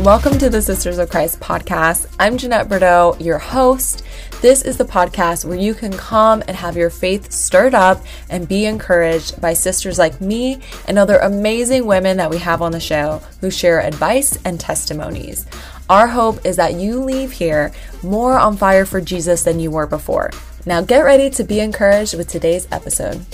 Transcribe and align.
Welcome 0.00 0.38
to 0.38 0.48
the 0.48 0.62
Sisters 0.62 0.96
of 0.96 1.10
Christ 1.10 1.40
podcast. 1.40 2.06
I'm 2.18 2.38
Jeanette 2.38 2.70
Bordeaux, 2.70 3.18
your 3.20 3.36
host. 3.36 4.02
This 4.40 4.62
is 4.62 4.78
the 4.78 4.84
podcast 4.86 5.44
where 5.44 5.58
you 5.58 5.74
can 5.74 5.92
come 5.92 6.42
and 6.48 6.56
have 6.56 6.74
your 6.74 6.88
faith 6.88 7.30
stirred 7.30 7.74
up 7.74 8.02
and 8.30 8.48
be 8.48 8.64
encouraged 8.64 9.38
by 9.42 9.52
sisters 9.52 9.98
like 9.98 10.18
me 10.18 10.62
and 10.88 10.98
other 10.98 11.18
amazing 11.18 11.84
women 11.84 12.16
that 12.16 12.30
we 12.30 12.38
have 12.38 12.62
on 12.62 12.72
the 12.72 12.80
show 12.80 13.20
who 13.42 13.50
share 13.50 13.82
advice 13.82 14.38
and 14.42 14.58
testimonies. 14.58 15.44
Our 15.90 16.06
hope 16.06 16.46
is 16.46 16.56
that 16.56 16.74
you 16.74 17.04
leave 17.04 17.32
here 17.32 17.70
more 18.02 18.38
on 18.38 18.56
fire 18.56 18.86
for 18.86 19.02
Jesus 19.02 19.42
than 19.42 19.60
you 19.60 19.70
were 19.70 19.86
before. 19.86 20.30
Now 20.64 20.80
get 20.80 21.00
ready 21.00 21.28
to 21.28 21.44
be 21.44 21.60
encouraged 21.60 22.16
with 22.16 22.26
today's 22.26 22.66
episode. 22.72 23.26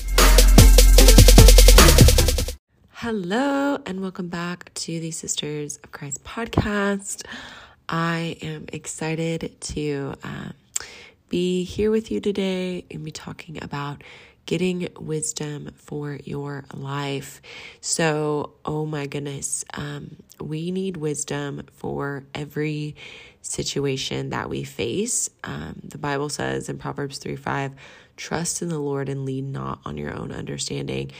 Hello, 3.00 3.78
and 3.84 4.00
welcome 4.00 4.28
back 4.28 4.72
to 4.72 5.00
the 5.00 5.10
Sisters 5.10 5.78
of 5.84 5.92
Christ 5.92 6.24
podcast. 6.24 7.26
I 7.90 8.38
am 8.40 8.64
excited 8.72 9.60
to 9.60 10.14
um, 10.22 10.54
be 11.28 11.64
here 11.64 11.90
with 11.90 12.10
you 12.10 12.20
today 12.20 12.86
and 12.90 13.04
be 13.04 13.10
talking 13.10 13.62
about 13.62 14.02
getting 14.46 14.88
wisdom 14.98 15.72
for 15.76 16.18
your 16.24 16.64
life. 16.72 17.42
So, 17.82 18.54
oh 18.64 18.86
my 18.86 19.06
goodness, 19.06 19.66
um, 19.74 20.16
we 20.40 20.70
need 20.70 20.96
wisdom 20.96 21.66
for 21.74 22.24
every 22.34 22.96
situation 23.42 24.30
that 24.30 24.48
we 24.48 24.64
face. 24.64 25.28
Um, 25.44 25.82
the 25.84 25.98
Bible 25.98 26.30
says 26.30 26.70
in 26.70 26.78
Proverbs 26.78 27.18
3 27.18 27.36
5, 27.36 27.72
trust 28.16 28.62
in 28.62 28.70
the 28.70 28.78
Lord 28.78 29.10
and 29.10 29.26
lean 29.26 29.52
not 29.52 29.80
on 29.84 29.98
your 29.98 30.18
own 30.18 30.32
understanding. 30.32 31.12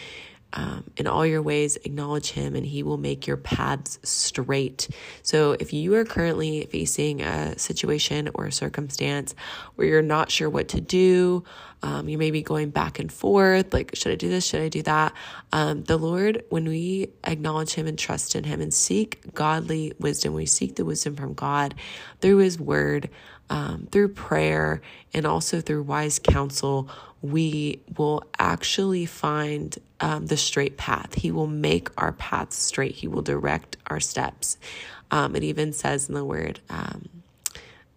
Um, 0.56 0.84
in 0.96 1.06
all 1.06 1.26
your 1.26 1.42
ways, 1.42 1.76
acknowledge 1.84 2.30
him, 2.30 2.56
and 2.56 2.64
he 2.64 2.82
will 2.82 2.96
make 2.96 3.26
your 3.26 3.36
paths 3.36 3.98
straight. 4.02 4.88
So, 5.22 5.52
if 5.60 5.74
you 5.74 5.94
are 5.96 6.04
currently 6.06 6.64
facing 6.72 7.20
a 7.20 7.58
situation 7.58 8.30
or 8.32 8.46
a 8.46 8.52
circumstance 8.52 9.34
where 9.74 9.86
you're 9.86 10.00
not 10.00 10.30
sure 10.30 10.48
what 10.48 10.68
to 10.68 10.80
do, 10.80 11.44
um, 11.82 12.08
you 12.08 12.16
may 12.16 12.30
be 12.30 12.40
going 12.40 12.70
back 12.70 12.98
and 12.98 13.12
forth, 13.12 13.74
like, 13.74 13.94
should 13.94 14.12
I 14.12 14.14
do 14.14 14.30
this? 14.30 14.46
Should 14.46 14.62
I 14.62 14.70
do 14.70 14.82
that? 14.84 15.12
Um, 15.52 15.84
the 15.84 15.98
Lord, 15.98 16.42
when 16.48 16.64
we 16.64 17.08
acknowledge 17.24 17.74
him 17.74 17.86
and 17.86 17.98
trust 17.98 18.34
in 18.34 18.44
him 18.44 18.62
and 18.62 18.72
seek 18.72 19.34
godly 19.34 19.92
wisdom, 20.00 20.32
we 20.32 20.46
seek 20.46 20.76
the 20.76 20.86
wisdom 20.86 21.16
from 21.16 21.34
God 21.34 21.74
through 22.22 22.38
his 22.38 22.58
word, 22.58 23.10
um, 23.50 23.88
through 23.90 24.08
prayer, 24.08 24.80
and 25.14 25.26
also 25.26 25.60
through 25.60 25.82
wise 25.82 26.18
counsel 26.18 26.88
we 27.22 27.80
will 27.96 28.22
actually 28.38 29.06
find 29.06 29.78
um, 30.00 30.26
the 30.26 30.36
straight 30.36 30.76
path. 30.76 31.14
He 31.14 31.30
will 31.30 31.46
make 31.46 31.88
our 31.98 32.12
paths 32.12 32.56
straight. 32.56 32.94
He 32.96 33.08
will 33.08 33.22
direct 33.22 33.76
our 33.88 34.00
steps. 34.00 34.58
Um, 35.10 35.34
it 35.34 35.42
even 35.42 35.72
says 35.72 36.08
in 36.08 36.14
the 36.14 36.24
word, 36.24 36.60
um, 36.68 37.08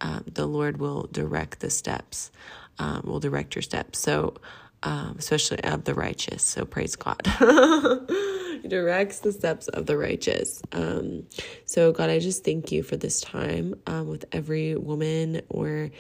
um 0.02 0.24
the 0.34 0.46
Lord 0.48 0.78
will 0.78 1.10
direct 1.12 1.60
the 1.60 1.70
steps, 1.70 2.32
um, 2.80 3.02
will 3.04 3.20
direct 3.20 3.56
your 3.56 3.62
steps. 3.62 4.00
So, 4.00 4.36
especially 4.84 5.64
of 5.64 5.84
the 5.84 5.94
righteous. 5.94 6.42
So 6.44 6.66
praise 6.66 6.96
God. 6.96 7.22
directs 8.68 9.20
the 9.20 9.32
steps 9.32 9.68
of 9.70 9.86
the 9.86 9.98
righteous. 9.98 10.62
Um, 10.72 11.26
so, 11.66 11.92
God, 11.92 12.10
I 12.10 12.20
just 12.20 12.44
thank 12.44 12.72
you 12.72 12.84
for 12.84 12.98
this 12.98 13.22
time 13.22 13.76
um, 13.88 14.08
with 14.08 14.26
every 14.32 14.76
woman 14.76 15.42
or 15.50 15.92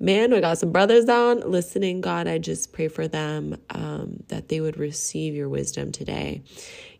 man, 0.00 0.30
we 0.30 0.40
got 0.40 0.58
some 0.58 0.72
brothers 0.72 1.04
down 1.04 1.40
listening. 1.50 2.00
God, 2.00 2.28
I 2.28 2.38
just 2.38 2.72
pray 2.72 2.88
for 2.88 3.08
them 3.08 3.56
um, 3.70 4.22
that 4.28 4.48
they 4.48 4.60
would 4.60 4.78
receive 4.78 5.34
your 5.34 5.48
wisdom 5.48 5.92
today. 5.92 6.42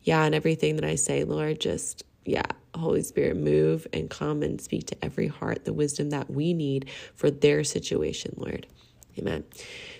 Yeah, 0.02 0.24
and 0.24 0.34
everything 0.34 0.76
that 0.76 0.84
I 0.84 0.94
say, 0.94 1.24
Lord, 1.24 1.60
just, 1.60 2.04
yeah, 2.24 2.42
Holy 2.74 3.02
Spirit, 3.02 3.36
move 3.36 3.86
and 3.92 4.08
come 4.10 4.42
and 4.42 4.60
speak 4.60 4.86
to 4.88 5.04
every 5.04 5.28
heart 5.28 5.64
the 5.64 5.72
wisdom 5.72 6.10
that 6.10 6.30
we 6.30 6.54
need 6.54 6.90
for 7.14 7.30
their 7.30 7.64
situation, 7.64 8.34
Lord. 8.36 8.66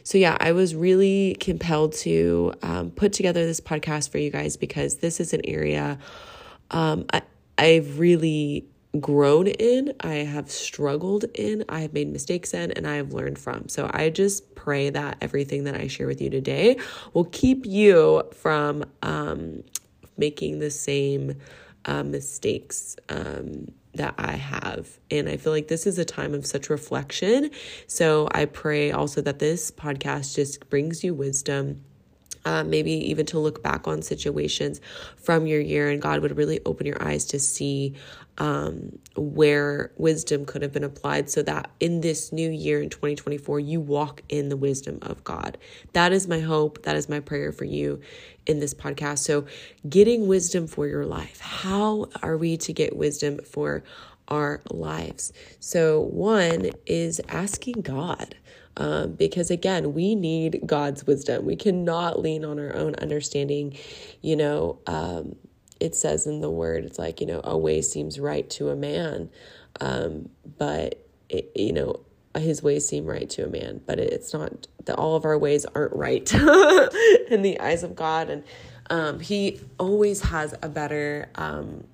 So, 0.05 0.19
yeah, 0.19 0.37
I 0.41 0.53
was 0.53 0.75
really 0.75 1.37
compelled 1.39 1.93
to 1.95 2.55
um, 2.63 2.91
put 2.91 3.13
together 3.13 3.45
this 3.45 3.61
podcast 3.61 4.11
for 4.11 4.19
you 4.19 4.31
guys 4.31 4.57
because 4.57 4.97
this 4.99 5.21
is 5.21 5.35
an 5.35 5.43
area 5.45 5.99
um, 6.71 7.07
I, 7.13 7.23
I've 7.57 7.99
really 7.99 8.67
grown 9.01 9.47
in, 9.47 9.93
I 10.01 10.15
have 10.15 10.51
struggled 10.51 11.25
in, 11.35 11.65
I 11.69 11.81
have 11.81 11.93
made 11.93 12.11
mistakes 12.11 12.55
in, 12.55 12.73
and 12.73 12.87
I 12.87 12.97
have 12.97 13.13
learned 13.13 13.39
from. 13.39 13.69
So 13.69 13.91
I 13.93 14.11
just 14.11 14.55
pray 14.55 14.91
that 14.91 15.19
everything 15.21 15.65
that 15.65 15.75
I 15.75 15.87
share 15.89 16.07
with 16.07 16.21
you 16.21 16.31
today 16.31 16.79
will 17.13 17.27
keep 17.27 17.67
you 17.67 18.23
from 18.33 18.85
um, 19.03 19.63
making 20.17 20.59
the 20.59 20.71
same 20.71 21.35
uh, 21.85 22.03
mistakes 22.03 22.97
um, 23.09 23.73
that 23.99 24.15
I 24.19 24.33
have. 24.33 24.99
And 25.11 25.29
I 25.29 25.37
feel 25.37 25.53
like 25.53 25.69
this 25.69 25.87
is 25.87 25.99
a 25.99 26.05
time 26.05 26.35
of 26.35 26.47
such 26.47 26.71
reflection. 26.71 27.51
So 27.87 28.29
I 28.33 28.47
pray 28.47 28.91
also 28.91 29.21
that 29.21 29.39
this 29.39 29.71
podcast 29.71 30.35
just 30.35 30.69
brings 30.71 31.05
you 31.05 31.15
wisdom 31.15 31.85
uh, 32.45 32.65
maybe 32.65 32.93
even 33.11 33.27
to 33.27 33.39
look 33.39 33.63
back 33.63 33.87
on 33.89 34.03
situations 34.03 34.81
from 35.17 35.47
your 35.47 35.61
year, 35.61 35.91
and 35.91 36.01
God 36.01 36.21
would 36.21 36.37
really 36.37 36.61
open 36.65 36.87
your 36.87 37.03
eyes 37.03 37.25
to 37.27 37.39
see 37.39 37.95
um, 38.39 38.99
where 39.17 39.93
wisdom 39.97 40.47
could 40.47 40.63
have 40.63 40.73
been 40.73 40.85
applied 40.85 41.29
so 41.29 41.43
that 41.43 41.71
in 41.81 42.01
this 42.01 42.33
new 42.33 42.49
year 42.51 42.81
in 42.81 42.89
2024, 42.89 43.61
you 43.61 43.81
walk 43.81 44.23
in 44.29 44.49
the 44.49 44.57
wisdom 44.57 44.99
of 45.03 45.23
God. 45.25 45.59
That 45.93 46.13
is 46.13 46.29
my 46.29 46.41
hope. 46.41 46.83
That 46.85 46.97
is 46.97 47.09
my 47.09 47.21
prayer 47.21 47.53
for 47.53 47.65
you 47.65 48.01
in 48.47 48.61
this 48.61 48.75
podcast. 48.75 49.19
So, 49.19 49.47
getting 49.89 50.27
wisdom 50.29 50.67
for 50.67 50.87
your 50.87 51.05
life. 51.05 51.41
How 51.41 52.07
are 52.23 52.37
we 52.37 52.57
to 52.59 52.73
get 52.73 52.97
wisdom 52.97 53.41
for 53.41 53.83
our 54.29 54.63
lives? 54.71 55.33
So, 55.59 56.01
one 56.01 56.71
is 56.87 57.21
asking 57.29 57.83
God. 57.83 58.37
Um, 58.79 59.13
because 59.13 59.51
again, 59.51 59.93
we 59.93 60.15
need 60.15 60.61
God's 60.65 61.07
wisdom. 61.07 61.45
We 61.45 61.57
cannot 61.57 62.21
lean 62.21 62.45
on 62.45 62.59
our 62.59 62.75
own 62.75 62.95
understanding. 62.95 63.77
You 64.23 64.37
know, 64.37 64.79
um, 64.87 65.35
it 65.81 65.95
says 65.95 66.27
in 66.27 66.41
the 66.41 66.51
word, 66.51 66.85
it's 66.85 66.99
like, 66.99 67.21
you 67.21 67.27
know, 67.27 67.41
a 67.45 67.59
way 67.59 67.83
seems 67.83 68.19
right 68.19 68.49
to 68.51 68.71
a 68.71 68.77
man, 68.77 69.31
um, 69.81 70.29
but, 70.57 71.05
it, 71.29 71.53
you 71.55 71.73
know, 71.73 72.01
his 72.37 72.63
ways 72.63 72.87
seem 72.87 73.05
right 73.05 73.29
to 73.31 73.45
a 73.45 73.49
man, 73.49 73.81
but 73.87 73.99
it's 73.99 74.33
not 74.33 74.67
that 74.85 74.97
all 74.97 75.17
of 75.17 75.25
our 75.25 75.39
ways 75.39 75.67
aren't 75.75 75.95
right 75.95 76.33
in 77.31 77.43
the 77.43 77.59
eyes 77.61 77.83
of 77.83 77.97
God. 77.97 78.31
And 78.31 78.45
um, 78.91 79.21
he 79.21 79.61
always 79.79 80.21
has 80.23 80.55
a 80.63 80.69
better 80.69 81.29
um, 81.35 81.85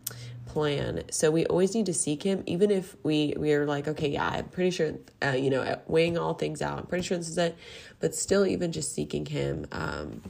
plan. 0.55 1.03
So 1.11 1.31
we 1.33 1.45
always 1.47 1.75
need 1.75 1.87
to 1.87 1.93
seek 1.93 2.23
him, 2.23 2.45
even 2.47 2.71
if 2.71 2.97
we 3.03 3.35
we 3.37 3.53
are 3.53 3.67
like, 3.67 3.89
okay, 3.89 4.09
yeah, 4.09 4.29
I'm 4.29 4.47
pretty 4.47 4.71
sure, 4.71 4.95
uh, 5.23 5.31
you 5.31 5.51
know, 5.51 5.79
weighing 5.89 6.17
all 6.17 6.35
things 6.35 6.63
out, 6.63 6.79
I'm 6.79 6.87
pretty 6.87 7.05
sure 7.05 7.19
this 7.19 7.29
is 7.29 7.37
it, 7.37 7.57
but 8.01 8.15
still, 8.15 8.47
even 8.47 8.73
just 8.73 8.95
seeking 8.95 9.27
him. 9.27 9.67
Um, 9.73 10.23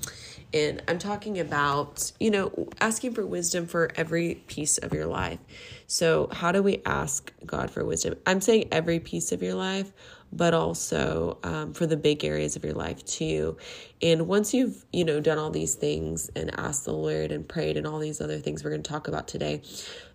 and 0.55 0.83
I'm 0.89 0.99
talking 0.99 1.39
about, 1.41 2.13
you 2.19 2.31
know, 2.31 2.69
asking 2.81 3.15
for 3.15 3.27
wisdom 3.27 3.67
for 3.67 3.91
every 3.97 4.37
piece 4.47 4.79
of 4.79 4.95
your 4.95 5.07
life. 5.07 5.41
So, 5.87 6.29
how 6.33 6.53
do 6.53 6.63
we 6.63 6.81
ask 6.87 7.33
God 7.45 7.71
for 7.71 7.85
wisdom? 7.85 8.15
I'm 8.25 8.41
saying 8.41 8.69
every 8.73 9.01
piece 9.01 9.31
of 9.33 9.43
your 9.43 9.55
life, 9.55 9.93
but 10.37 10.53
also 10.53 11.39
um, 11.45 11.73
for 11.73 11.87
the 11.87 11.97
big 11.97 12.25
areas 12.25 12.57
of 12.57 12.65
your 12.65 12.75
life 12.75 13.05
too. 13.05 13.57
And 14.03 14.27
once 14.27 14.53
you've, 14.53 14.85
you 14.93 15.05
know, 15.05 15.21
done 15.21 15.39
all 15.39 15.51
these 15.51 15.75
things 15.75 16.29
and 16.35 16.51
asked 16.59 16.85
the 16.85 16.93
Lord 16.93 17.31
and 17.31 17.49
prayed 17.49 17.77
and 17.77 17.87
all 17.87 18.01
these 18.01 18.21
other 18.21 18.39
things 18.39 18.65
we're 18.65 18.71
going 18.71 18.83
to 18.83 18.91
talk 18.91 19.07
about 19.07 19.29
today, 19.29 19.63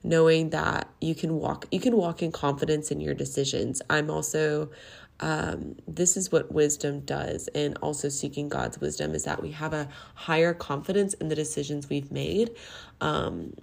knowing 0.03 0.49
that 0.49 0.89
you 0.99 1.15
can 1.15 1.35
walk, 1.35 1.65
you 1.71 1.79
can 1.79 1.95
walk 1.95 2.21
in 2.21 2.31
confidence 2.31 2.91
in 2.91 2.99
your 2.99 3.13
decisions. 3.13 3.81
I'm 3.89 4.09
also, 4.09 4.69
um, 5.21 5.75
this 5.87 6.17
is 6.17 6.31
what 6.31 6.51
wisdom 6.51 6.99
does, 7.01 7.47
and 7.55 7.77
also 7.81 8.09
seeking 8.09 8.49
God's 8.49 8.79
wisdom 8.79 9.15
is 9.15 9.23
that 9.23 9.41
we 9.41 9.51
have 9.51 9.73
a 9.73 9.87
higher 10.15 10.53
confidence 10.53 11.13
in 11.15 11.29
the 11.29 11.35
decisions 11.35 11.89
we've 11.89 12.11
made. 12.11 12.51
Um, 12.99 13.53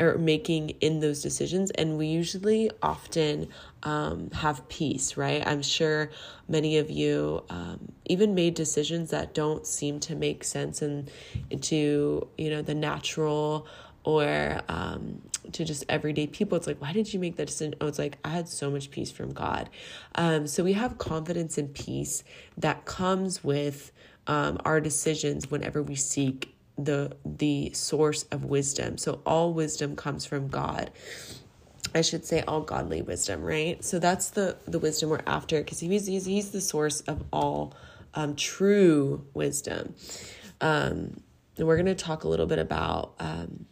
or 0.00 0.18
making 0.18 0.70
in 0.80 1.00
those 1.00 1.22
decisions 1.22 1.70
and 1.72 1.98
we 1.98 2.06
usually 2.06 2.70
often 2.82 3.48
um, 3.82 4.30
have 4.30 4.66
peace 4.68 5.16
right? 5.16 5.46
I'm 5.46 5.62
sure 5.62 6.10
many 6.48 6.78
of 6.78 6.90
you 6.90 7.44
um, 7.50 7.92
even 8.06 8.34
made 8.34 8.54
decisions 8.54 9.10
that 9.10 9.34
don't 9.34 9.66
seem 9.66 10.00
to 10.00 10.16
make 10.16 10.42
sense 10.44 10.82
and 10.82 11.10
to 11.60 12.26
you 12.38 12.50
know 12.50 12.62
the 12.62 12.74
natural 12.74 13.66
or 14.02 14.60
um, 14.68 15.20
to 15.52 15.64
just 15.64 15.84
everyday 15.88 16.26
people. 16.26 16.56
It's 16.56 16.66
like 16.66 16.80
why 16.80 16.92
did 16.92 17.12
you 17.12 17.20
make 17.20 17.36
that 17.36 17.46
decision? 17.46 17.74
Oh 17.80 17.86
it's 17.86 17.98
like 17.98 18.16
i 18.24 18.30
had 18.30 18.48
so 18.48 18.70
much 18.70 18.90
peace 18.90 19.10
from 19.10 19.32
god. 19.32 19.68
Um, 20.14 20.46
so 20.46 20.64
we 20.64 20.72
have 20.72 20.98
confidence 20.98 21.58
and 21.58 21.72
peace 21.72 22.24
that 22.56 22.84
comes 22.84 23.44
with 23.44 23.92
um, 24.26 24.58
our 24.64 24.80
decisions 24.80 25.50
whenever 25.50 25.82
we 25.82 25.96
seek 25.96 26.49
the 26.84 27.16
the 27.24 27.72
source 27.74 28.24
of 28.24 28.44
wisdom. 28.44 28.98
So 28.98 29.20
all 29.26 29.52
wisdom 29.52 29.96
comes 29.96 30.26
from 30.26 30.48
God. 30.48 30.90
I 31.94 32.02
should 32.02 32.24
say 32.24 32.42
all 32.42 32.60
godly 32.60 33.02
wisdom, 33.02 33.42
right? 33.42 33.82
So 33.84 33.98
that's 33.98 34.30
the 34.30 34.56
the 34.66 34.78
wisdom 34.78 35.10
we're 35.10 35.22
after 35.26 35.58
because 35.60 35.80
he's, 35.80 36.06
he's 36.06 36.26
he's 36.26 36.50
the 36.50 36.60
source 36.60 37.00
of 37.02 37.24
all 37.32 37.74
um, 38.14 38.36
true 38.36 39.24
wisdom. 39.34 39.94
Um, 40.60 41.22
and 41.56 41.66
we're 41.66 41.76
going 41.76 41.86
to 41.86 41.94
talk 41.94 42.24
a 42.24 42.28
little 42.28 42.46
bit 42.46 42.58
about 42.58 43.14
um, 43.18 43.66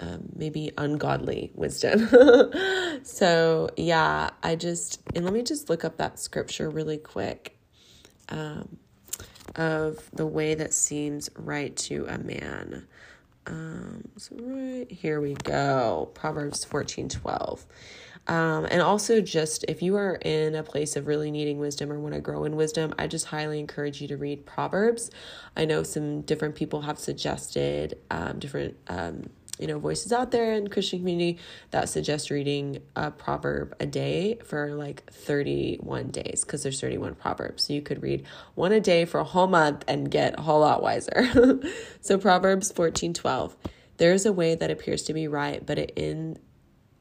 um, 0.00 0.28
maybe 0.34 0.72
ungodly 0.78 1.52
wisdom. 1.54 2.08
so, 3.04 3.68
yeah, 3.76 4.30
I 4.42 4.56
just, 4.56 5.00
and 5.14 5.24
let 5.24 5.34
me 5.34 5.42
just 5.42 5.68
look 5.68 5.84
up 5.84 5.98
that 5.98 6.18
scripture 6.18 6.70
really 6.70 6.98
quick 6.98 7.58
um, 8.28 8.78
of 9.54 10.10
the 10.12 10.26
way 10.26 10.54
that 10.54 10.74
seems 10.74 11.30
right 11.36 11.74
to 11.76 12.06
a 12.08 12.18
man. 12.18 12.86
Um, 13.46 14.08
so, 14.16 14.34
right 14.40 14.90
here 14.90 15.20
we 15.20 15.34
go 15.34 16.10
Proverbs 16.14 16.64
14 16.64 17.08
12. 17.08 17.66
Um, 18.28 18.66
and 18.66 18.82
also, 18.82 19.20
just 19.20 19.64
if 19.68 19.82
you 19.82 19.94
are 19.96 20.16
in 20.16 20.56
a 20.56 20.64
place 20.64 20.96
of 20.96 21.06
really 21.06 21.30
needing 21.30 21.60
wisdom 21.60 21.92
or 21.92 22.00
want 22.00 22.14
to 22.14 22.20
grow 22.20 22.44
in 22.44 22.56
wisdom, 22.56 22.92
I 22.98 23.06
just 23.06 23.26
highly 23.26 23.60
encourage 23.60 24.00
you 24.00 24.08
to 24.08 24.16
read 24.16 24.44
Proverbs. 24.46 25.10
I 25.56 25.64
know 25.64 25.84
some 25.84 26.22
different 26.22 26.56
people 26.56 26.80
have 26.82 26.98
suggested 26.98 27.98
um, 28.10 28.40
different 28.40 28.76
um, 28.88 29.30
you 29.58 29.66
know 29.66 29.78
voices 29.78 30.12
out 30.12 30.30
there 30.30 30.52
in 30.52 30.68
christian 30.68 30.98
community 30.98 31.38
that 31.70 31.88
suggest 31.88 32.30
reading 32.30 32.80
a 32.94 33.10
proverb 33.10 33.74
a 33.80 33.86
day 33.86 34.38
for 34.44 34.74
like 34.74 35.10
31 35.12 36.08
days 36.08 36.44
because 36.44 36.62
there's 36.62 36.80
31 36.80 37.14
proverbs. 37.14 37.64
So 37.64 37.72
you 37.72 37.82
could 37.82 38.02
read 38.02 38.24
one 38.54 38.72
a 38.72 38.80
day 38.80 39.04
for 39.04 39.20
a 39.20 39.24
whole 39.24 39.46
month 39.46 39.84
and 39.88 40.10
get 40.10 40.38
a 40.38 40.42
whole 40.42 40.60
lot 40.60 40.82
wiser. 40.82 41.28
So 42.00 42.18
proverbs 42.18 42.70
14 42.70 43.14
12 43.14 43.56
there 43.96 44.12
is 44.12 44.26
a 44.26 44.32
way 44.32 44.54
that 44.54 44.70
appears 44.70 45.02
to 45.04 45.12
be 45.12 45.26
right 45.26 45.64
but 45.64 45.78
it 45.78 45.92
in 45.96 46.38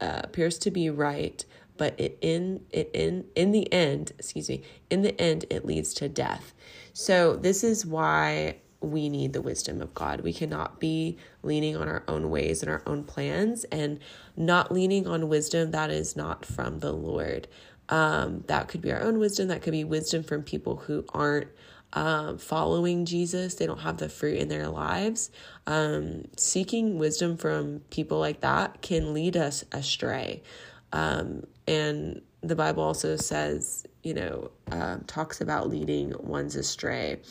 uh, 0.02 0.22
appears 0.24 0.58
to 0.60 0.72
be 0.72 0.90
right 0.90 1.46
but 1.78 1.94
it 2.00 2.18
in 2.22 2.66
it 2.72 2.90
in 2.94 3.26
in 3.36 3.52
the 3.52 3.72
end 3.72 4.14
excuse 4.18 4.50
me 4.50 4.64
in 4.90 5.04
the 5.04 5.20
end 5.22 5.46
it 5.50 5.66
leads 5.66 5.94
to 5.96 6.10
death. 6.10 6.54
So 6.94 7.36
this 7.36 7.64
is 7.64 7.86
why 7.86 8.58
we 8.86 9.10
need 9.10 9.34
the 9.34 9.42
wisdom 9.42 9.82
of 9.82 9.94
God. 9.94 10.22
We 10.22 10.34
cannot 10.34 10.80
be 10.80 11.18
leaning 11.44 11.76
on 11.76 11.88
our 11.88 12.04
own 12.08 12.30
ways 12.30 12.62
and 12.62 12.72
our 12.72 12.84
own 12.86 13.04
plans 13.04 13.64
and 13.66 14.00
not 14.38 14.72
leaning 14.72 15.08
on 15.08 15.28
wisdom 15.28 15.72
that 15.72 15.90
is 15.90 16.16
not 16.16 16.46
from 16.46 16.80
the 16.80 16.92
Lord. 16.92 17.48
Um, 17.90 18.44
that 18.48 18.68
could 18.68 18.82
be 18.82 18.92
our 18.92 19.02
own 19.02 19.20
wisdom, 19.20 19.48
that 19.50 19.62
could 19.62 19.72
be 19.72 19.84
wisdom 19.84 20.24
from 20.24 20.44
people 20.44 20.78
who 20.78 21.06
aren't 21.14 21.50
um, 21.96 22.38
following 22.38 23.06
Jesus, 23.06 23.56
they 23.56 23.66
don't 23.66 23.80
have 23.80 23.98
the 23.98 24.10
fruit 24.10 24.38
in 24.38 24.50
their 24.50 24.68
lives. 24.68 25.32
Um, 25.66 26.26
seeking 26.36 27.00
wisdom 27.00 27.38
from 27.38 27.80
people 27.90 28.20
like 28.20 28.42
that 28.42 28.82
can 28.82 29.14
lead 29.14 29.38
us 29.38 29.64
astray. 29.72 30.44
Um, 30.92 31.48
and 31.68 32.22
the 32.42 32.56
Bible 32.56 32.84
also 32.84 33.16
says, 33.16 33.86
you 34.04 34.14
know, 34.14 34.52
um, 34.72 35.06
talks 35.08 35.40
about 35.40 35.70
leading 35.70 36.14
ones 36.20 36.56
astray. 36.56 37.22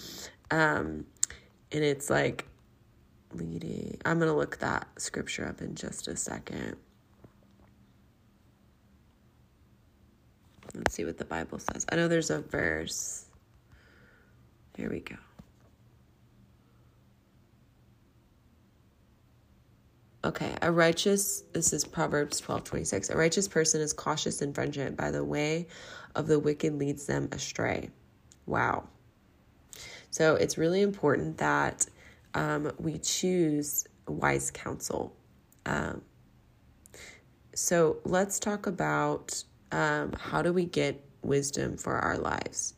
Um, 0.51 1.05
and 1.75 1.85
it's 1.85 2.09
like 2.09 2.47
leading. 3.33 3.99
I'm 4.05 4.19
going 4.19 4.31
to 4.31 4.37
look 4.37 4.59
that 4.61 4.87
scripture 4.97 5.47
up 5.47 5.61
in 5.61 5.75
just 5.75 6.07
a 6.09 6.17
second. 6.17 6.77
Let's 10.75 10.95
see 10.95 11.05
what 11.05 11.19
the 11.19 11.25
Bible 11.25 11.59
says. 11.59 11.85
I 11.91 11.97
know 11.97 12.09
there's 12.09 12.31
a 12.31 12.41
verse. 12.41 13.27
Here 14.77 14.89
we 14.89 15.01
go. 15.01 15.17
Okay, 20.25 20.55
a 20.63 20.73
righteous, 20.73 21.43
this 21.53 21.73
is 21.73 21.85
Proverbs 21.85 22.41
12 22.41 22.65
26. 22.65 23.11
A 23.11 23.17
righteous 23.17 23.47
person 23.47 23.81
is 23.81 23.93
cautious 23.93 24.41
in 24.41 24.55
friendship, 24.55 24.97
by 24.97 25.11
the 25.11 25.23
way 25.23 25.67
of 26.15 26.29
the 26.29 26.39
wicked 26.39 26.79
leads 26.79 27.05
them 27.05 27.29
astray. 27.33 27.91
Wow. 28.47 28.89
So 30.15 30.37
it's 30.37 30.57
really 30.57 30.81
important 30.81 31.39
that 31.39 31.87
um, 32.35 32.71
we 32.79 32.99
choose 32.99 33.85
wise 34.07 34.53
counsel. 34.53 35.13
Um, 35.67 36.03
so 37.53 37.97
let's 38.05 38.39
talk 38.39 38.69
about 38.69 39.43
um, 39.73 40.13
how 40.13 40.41
do 40.41 40.53
we 40.53 40.67
get 40.67 41.05
wisdom 41.23 41.77
for 41.77 41.95
our 41.97 42.17
lives. 42.17 42.75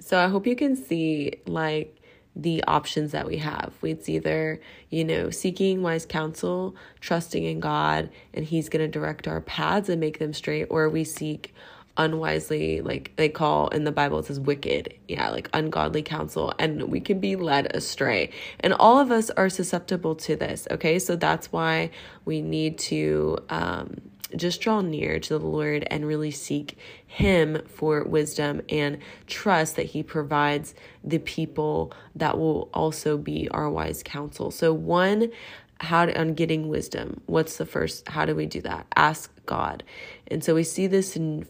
So 0.00 0.18
I 0.18 0.28
hope 0.28 0.46
you 0.46 0.54
can 0.54 0.76
see 0.76 1.40
like 1.46 1.96
the 2.36 2.62
options 2.64 3.12
that 3.12 3.26
we 3.26 3.38
have. 3.38 3.72
It's 3.82 4.10
either, 4.10 4.60
you 4.90 5.02
know, 5.02 5.30
seeking 5.30 5.80
wise 5.80 6.04
counsel, 6.04 6.76
trusting 7.00 7.42
in 7.42 7.60
God, 7.60 8.10
and 8.34 8.44
He's 8.44 8.68
going 8.68 8.84
to 8.84 8.88
direct 8.88 9.26
our 9.26 9.40
paths 9.40 9.88
and 9.88 9.98
make 9.98 10.18
them 10.18 10.34
straight, 10.34 10.66
or 10.68 10.90
we 10.90 11.04
seek 11.04 11.54
unwisely 12.00 12.80
like 12.80 13.12
they 13.16 13.28
call 13.28 13.68
in 13.68 13.84
the 13.84 13.92
bible 13.92 14.18
it 14.18 14.24
says 14.24 14.40
wicked 14.40 14.94
yeah 15.06 15.28
like 15.28 15.50
ungodly 15.52 16.02
counsel 16.02 16.54
and 16.58 16.82
we 16.84 16.98
can 16.98 17.20
be 17.20 17.36
led 17.36 17.74
astray 17.76 18.30
and 18.60 18.72
all 18.72 18.98
of 18.98 19.10
us 19.10 19.28
are 19.30 19.50
susceptible 19.50 20.14
to 20.14 20.34
this 20.34 20.66
okay 20.70 20.98
so 20.98 21.14
that's 21.14 21.52
why 21.52 21.90
we 22.24 22.40
need 22.40 22.78
to 22.78 23.36
um 23.50 24.00
just 24.36 24.60
draw 24.60 24.80
near 24.80 25.18
to 25.18 25.38
the 25.38 25.44
Lord 25.44 25.84
and 25.90 26.06
really 26.06 26.30
seek 26.30 26.78
Him 27.06 27.62
for 27.66 28.04
wisdom 28.04 28.62
and 28.68 28.98
trust 29.26 29.76
that 29.76 29.86
He 29.86 30.02
provides 30.02 30.74
the 31.02 31.18
people 31.18 31.92
that 32.14 32.38
will 32.38 32.68
also 32.72 33.18
be 33.18 33.48
our 33.50 33.68
wise 33.68 34.02
counsel. 34.04 34.50
So, 34.50 34.72
one, 34.72 35.32
how 35.80 36.06
to, 36.06 36.18
on 36.18 36.34
getting 36.34 36.68
wisdom. 36.68 37.20
What's 37.26 37.56
the 37.56 37.66
first 37.66 38.08
how 38.08 38.24
do 38.24 38.34
we 38.34 38.46
do 38.46 38.60
that? 38.62 38.86
Ask 38.96 39.32
god. 39.46 39.82
And 40.28 40.44
so 40.44 40.54
we 40.54 40.62
see 40.62 40.86
this 40.86 41.16
in 41.16 41.44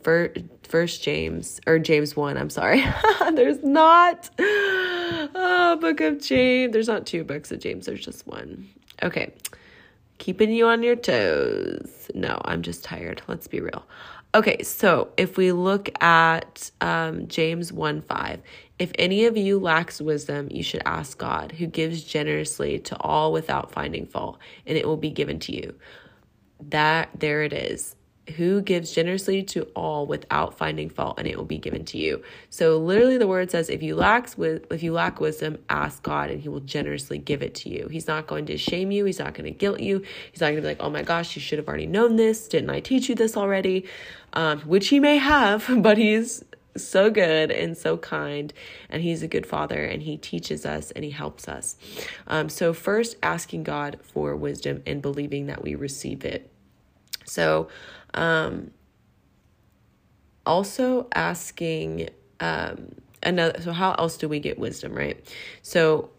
first 0.62 1.02
james 1.02 1.60
or 1.66 1.78
james 1.78 2.16
1 2.16 2.36
i'm 2.36 2.50
sorry. 2.50 2.84
There's 3.34 3.62
not 3.62 4.30
a 4.38 5.76
book 5.80 6.00
of 6.00 6.20
james 6.20 6.72
there's 6.72 6.88
not 6.88 7.06
two 7.06 7.24
books 7.24 7.50
of 7.52 7.60
james 7.60 7.86
there's 7.86 8.04
just 8.04 8.26
one. 8.26 8.68
Okay. 9.02 9.32
Keeping 10.18 10.52
you 10.52 10.66
on 10.66 10.82
your 10.82 10.96
toes. 10.96 12.10
No 12.14 12.40
i'm 12.44 12.62
just 12.62 12.84
tired. 12.84 13.22
Let's 13.26 13.48
be 13.48 13.60
real. 13.60 13.84
Okay, 14.32 14.62
so 14.62 15.08
if 15.16 15.36
we 15.36 15.50
look 15.50 15.90
at 16.00 16.70
um, 16.80 17.26
James 17.26 17.72
1 17.72 18.00
5, 18.02 18.40
if 18.80 18.90
any 18.98 19.26
of 19.26 19.36
you 19.36 19.58
lacks 19.60 20.00
wisdom, 20.00 20.48
you 20.50 20.62
should 20.62 20.80
ask 20.86 21.18
God, 21.18 21.52
who 21.52 21.66
gives 21.66 22.02
generously 22.02 22.78
to 22.80 22.96
all 22.96 23.30
without 23.30 23.70
finding 23.70 24.06
fault, 24.06 24.38
and 24.66 24.78
it 24.78 24.86
will 24.86 24.96
be 24.96 25.10
given 25.10 25.38
to 25.40 25.54
you. 25.54 25.74
That, 26.68 27.10
there 27.14 27.42
it 27.42 27.52
is. 27.52 27.94
Who 28.36 28.62
gives 28.62 28.92
generously 28.92 29.42
to 29.44 29.64
all 29.74 30.06
without 30.06 30.56
finding 30.56 30.88
fault 30.88 31.18
and 31.18 31.26
it 31.26 31.36
will 31.36 31.44
be 31.44 31.58
given 31.58 31.84
to 31.86 31.98
you. 31.98 32.22
So 32.48 32.78
literally 32.78 33.18
the 33.18 33.26
word 33.26 33.50
says 33.50 33.68
if 33.68 33.82
you 33.82 33.96
lack 33.96 34.28
if 34.38 34.84
you 34.84 34.92
lack 34.92 35.20
wisdom 35.20 35.58
ask 35.68 36.00
god 36.04 36.30
and 36.30 36.40
he 36.40 36.48
will 36.48 36.60
generously 36.60 37.18
give 37.18 37.42
it 37.42 37.56
to 37.56 37.68
you. 37.68 37.88
He's 37.88 38.06
not 38.06 38.28
going 38.28 38.46
to 38.46 38.56
shame 38.56 38.92
you. 38.92 39.04
He's 39.04 39.18
not 39.18 39.34
going 39.34 39.46
to 39.46 39.50
guilt 39.50 39.80
you. 39.80 40.04
He's 40.30 40.40
not 40.40 40.48
going 40.48 40.56
to 40.56 40.62
be 40.62 40.68
like 40.68 40.80
oh 40.80 40.90
my 40.90 41.02
gosh 41.02 41.34
you 41.34 41.42
should 41.42 41.58
have 41.58 41.66
already 41.66 41.86
known 41.86 42.14
this. 42.14 42.46
Didn't 42.46 42.70
i 42.70 42.78
teach 42.78 43.08
you 43.08 43.16
this 43.16 43.36
already? 43.36 43.86
Um, 44.32 44.60
which 44.60 44.88
he 44.88 45.00
may 45.00 45.16
have 45.16 45.68
but 45.82 45.98
he's 45.98 46.44
so 46.76 47.10
good 47.10 47.50
and 47.50 47.76
so 47.76 47.96
kind 47.96 48.52
and 48.88 49.02
he's 49.02 49.22
a 49.22 49.28
good 49.28 49.46
father 49.46 49.84
and 49.84 50.02
he 50.02 50.16
teaches 50.16 50.64
us 50.64 50.90
and 50.92 51.04
he 51.04 51.10
helps 51.10 51.48
us 51.48 51.76
um, 52.26 52.48
so 52.48 52.72
first 52.72 53.16
asking 53.22 53.62
god 53.62 53.98
for 54.02 54.36
wisdom 54.36 54.82
and 54.86 55.02
believing 55.02 55.46
that 55.46 55.62
we 55.62 55.74
receive 55.74 56.24
it 56.24 56.50
so 57.24 57.68
um, 58.14 58.70
also 60.46 61.06
asking 61.14 62.10
um, 62.40 62.94
another. 63.22 63.60
So 63.60 63.72
how 63.72 63.94
else 63.94 64.16
do 64.16 64.28
we 64.28 64.40
get 64.40 64.58
wisdom, 64.58 64.92
right? 64.94 65.24
So 65.62 66.10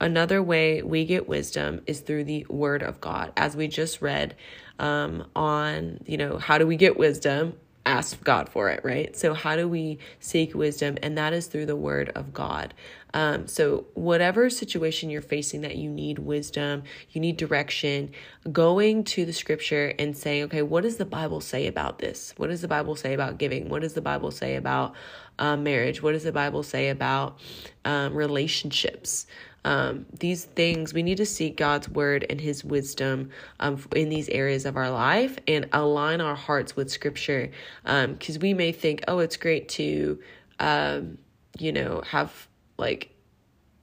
another 0.00 0.42
way 0.42 0.82
we 0.82 1.04
get 1.04 1.28
wisdom 1.28 1.82
is 1.86 2.00
through 2.00 2.24
the 2.24 2.46
word 2.48 2.82
of 2.82 3.00
God, 3.00 3.32
as 3.36 3.56
we 3.56 3.68
just 3.68 4.02
read 4.02 4.36
um, 4.78 5.26
on. 5.34 6.00
You 6.06 6.18
know, 6.18 6.38
how 6.38 6.58
do 6.58 6.66
we 6.66 6.76
get 6.76 6.98
wisdom? 6.98 7.54
Ask 7.88 8.22
God 8.22 8.50
for 8.50 8.68
it, 8.68 8.84
right? 8.84 9.16
So, 9.16 9.32
how 9.32 9.56
do 9.56 9.66
we 9.66 9.98
seek 10.20 10.54
wisdom? 10.54 10.98
And 11.02 11.16
that 11.16 11.32
is 11.32 11.46
through 11.46 11.66
the 11.66 11.76
word 11.76 12.10
of 12.14 12.34
God. 12.34 12.74
Um, 13.14 13.48
so, 13.48 13.86
whatever 13.94 14.50
situation 14.50 15.08
you're 15.08 15.22
facing 15.22 15.62
that 15.62 15.76
you 15.76 15.88
need 15.88 16.18
wisdom, 16.18 16.82
you 17.10 17.20
need 17.20 17.38
direction, 17.38 18.10
going 18.52 19.04
to 19.04 19.24
the 19.24 19.32
scripture 19.32 19.94
and 19.98 20.16
saying, 20.16 20.44
okay, 20.44 20.62
what 20.62 20.82
does 20.82 20.98
the 20.98 21.06
Bible 21.06 21.40
say 21.40 21.66
about 21.66 21.98
this? 21.98 22.34
What 22.36 22.48
does 22.48 22.60
the 22.60 22.68
Bible 22.68 22.94
say 22.94 23.14
about 23.14 23.38
giving? 23.38 23.70
What 23.70 23.80
does 23.80 23.94
the 23.94 24.02
Bible 24.02 24.30
say 24.30 24.56
about 24.56 24.94
um, 25.38 25.62
marriage? 25.62 26.02
What 26.02 26.12
does 26.12 26.24
the 26.24 26.32
Bible 26.32 26.62
say 26.62 26.90
about 26.90 27.38
um, 27.84 28.14
relationships? 28.14 29.26
Um, 29.64 30.06
these 30.18 30.44
things 30.44 30.94
we 30.94 31.02
need 31.02 31.16
to 31.18 31.26
seek 31.26 31.56
God's 31.56 31.88
word 31.88 32.24
and 32.30 32.40
His 32.40 32.64
wisdom 32.64 33.30
um, 33.60 33.82
in 33.94 34.08
these 34.08 34.28
areas 34.28 34.64
of 34.64 34.76
our 34.76 34.90
life 34.90 35.38
and 35.46 35.68
align 35.72 36.20
our 36.20 36.34
hearts 36.34 36.76
with 36.76 36.90
Scripture. 36.90 37.50
Because 37.84 38.36
um, 38.36 38.40
we 38.40 38.54
may 38.54 38.72
think, 38.72 39.02
oh, 39.08 39.18
it's 39.18 39.36
great 39.36 39.68
to, 39.70 40.18
um, 40.58 41.18
you 41.58 41.72
know, 41.72 42.02
have 42.06 42.48
like 42.78 43.14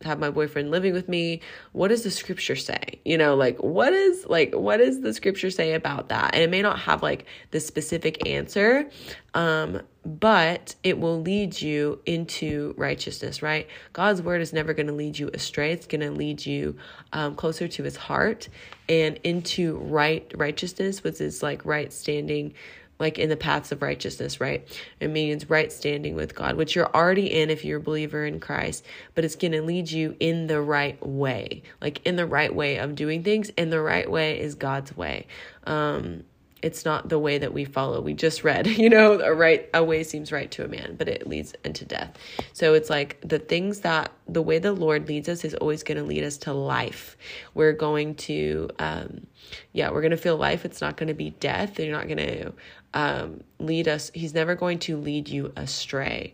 have 0.05 0.19
my 0.19 0.29
boyfriend 0.29 0.71
living 0.71 0.93
with 0.93 1.09
me. 1.09 1.41
What 1.71 1.89
does 1.89 2.03
the 2.03 2.11
scripture 2.11 2.55
say? 2.55 2.99
You 3.03 3.17
know, 3.17 3.35
like 3.35 3.57
what 3.61 3.93
is 3.93 4.25
like 4.27 4.53
what 4.53 4.77
does 4.77 5.01
the 5.01 5.13
scripture 5.13 5.49
say 5.49 5.73
about 5.73 6.09
that? 6.09 6.33
And 6.33 6.43
it 6.43 6.49
may 6.49 6.61
not 6.61 6.79
have 6.79 7.03
like 7.03 7.25
the 7.51 7.59
specific 7.59 8.27
answer, 8.27 8.89
um, 9.33 9.81
but 10.05 10.75
it 10.83 10.99
will 10.99 11.21
lead 11.21 11.59
you 11.61 11.99
into 12.05 12.73
righteousness, 12.77 13.41
right? 13.41 13.67
God's 13.93 14.21
word 14.21 14.41
is 14.41 14.53
never 14.53 14.73
going 14.73 14.87
to 14.87 14.93
lead 14.93 15.17
you 15.17 15.29
astray. 15.33 15.71
It's 15.71 15.87
going 15.87 16.01
to 16.01 16.11
lead 16.11 16.45
you 16.45 16.77
um, 17.11 17.35
closer 17.35 17.67
to 17.67 17.83
his 17.83 17.97
heart 17.97 18.47
and 18.87 19.19
into 19.23 19.77
right 19.77 20.31
righteousness, 20.35 21.03
which 21.03 21.19
is 21.19 21.41
like 21.41 21.65
right 21.65 21.91
standing 21.91 22.53
like 22.99 23.19
in 23.19 23.29
the 23.29 23.37
paths 23.37 23.71
of 23.71 23.81
righteousness, 23.81 24.39
right? 24.39 24.67
It 24.99 25.09
means 25.09 25.49
right 25.49 25.71
standing 25.71 26.15
with 26.15 26.35
God, 26.35 26.55
which 26.55 26.75
you're 26.75 26.93
already 26.95 27.27
in 27.27 27.49
if 27.49 27.65
you're 27.65 27.79
a 27.79 27.83
believer 27.83 28.25
in 28.25 28.39
Christ, 28.39 28.85
but 29.13 29.25
it's 29.25 29.35
going 29.35 29.51
to 29.51 29.61
lead 29.61 29.91
you 29.91 30.15
in 30.19 30.47
the 30.47 30.61
right 30.61 31.03
way, 31.05 31.63
like 31.81 32.05
in 32.05 32.15
the 32.15 32.25
right 32.25 32.53
way 32.53 32.77
of 32.77 32.95
doing 32.95 33.23
things. 33.23 33.51
And 33.57 33.71
the 33.71 33.81
right 33.81 34.09
way 34.09 34.39
is 34.39 34.55
God's 34.55 34.95
way. 34.95 35.27
Um, 35.65 36.23
it's 36.65 36.83
not 36.83 37.09
the 37.09 37.19
way 37.19 37.37
that 37.37 37.53
we 37.53 37.63
follow. 37.63 38.01
We 38.01 38.15
just 38.15 38.43
read, 38.43 38.65
you 38.77 38.89
know, 38.89 39.19
a 39.19 39.33
right 39.33 39.69
a 39.73 39.83
way 39.83 40.03
seems 40.03 40.31
right 40.31 40.49
to 40.51 40.65
a 40.65 40.67
man, 40.67 40.95
but 40.97 41.07
it 41.07 41.27
leads 41.27 41.53
into 41.63 41.85
death. 41.85 42.17
So 42.53 42.73
it's 42.73 42.89
like 42.89 43.19
the 43.21 43.37
things 43.37 43.81
that 43.81 44.11
the 44.27 44.41
way 44.41 44.57
the 44.57 44.73
Lord 44.73 45.07
leads 45.07 45.29
us 45.29 45.45
is 45.45 45.53
always 45.55 45.83
going 45.83 45.97
to 45.99 46.03
lead 46.03 46.23
us 46.23 46.37
to 46.39 46.53
life. 46.53 47.17
We're 47.53 47.73
going 47.73 48.15
to 48.15 48.69
um 48.79 49.27
yeah, 49.73 49.91
we're 49.91 50.01
going 50.01 50.11
to 50.11 50.17
feel 50.17 50.37
life. 50.37 50.65
It's 50.65 50.81
not 50.81 50.97
going 50.97 51.07
to 51.07 51.13
be 51.13 51.29
death. 51.31 51.79
You're 51.79 51.95
not 51.95 52.07
going 52.07 52.17
to 52.17 52.53
um, 52.95 53.41
lead 53.59 53.87
us. 53.87 54.09
He's 54.13 54.33
never 54.33 54.55
going 54.55 54.79
to 54.79 54.97
lead 54.97 55.27
you 55.27 55.51
astray. 55.55 56.33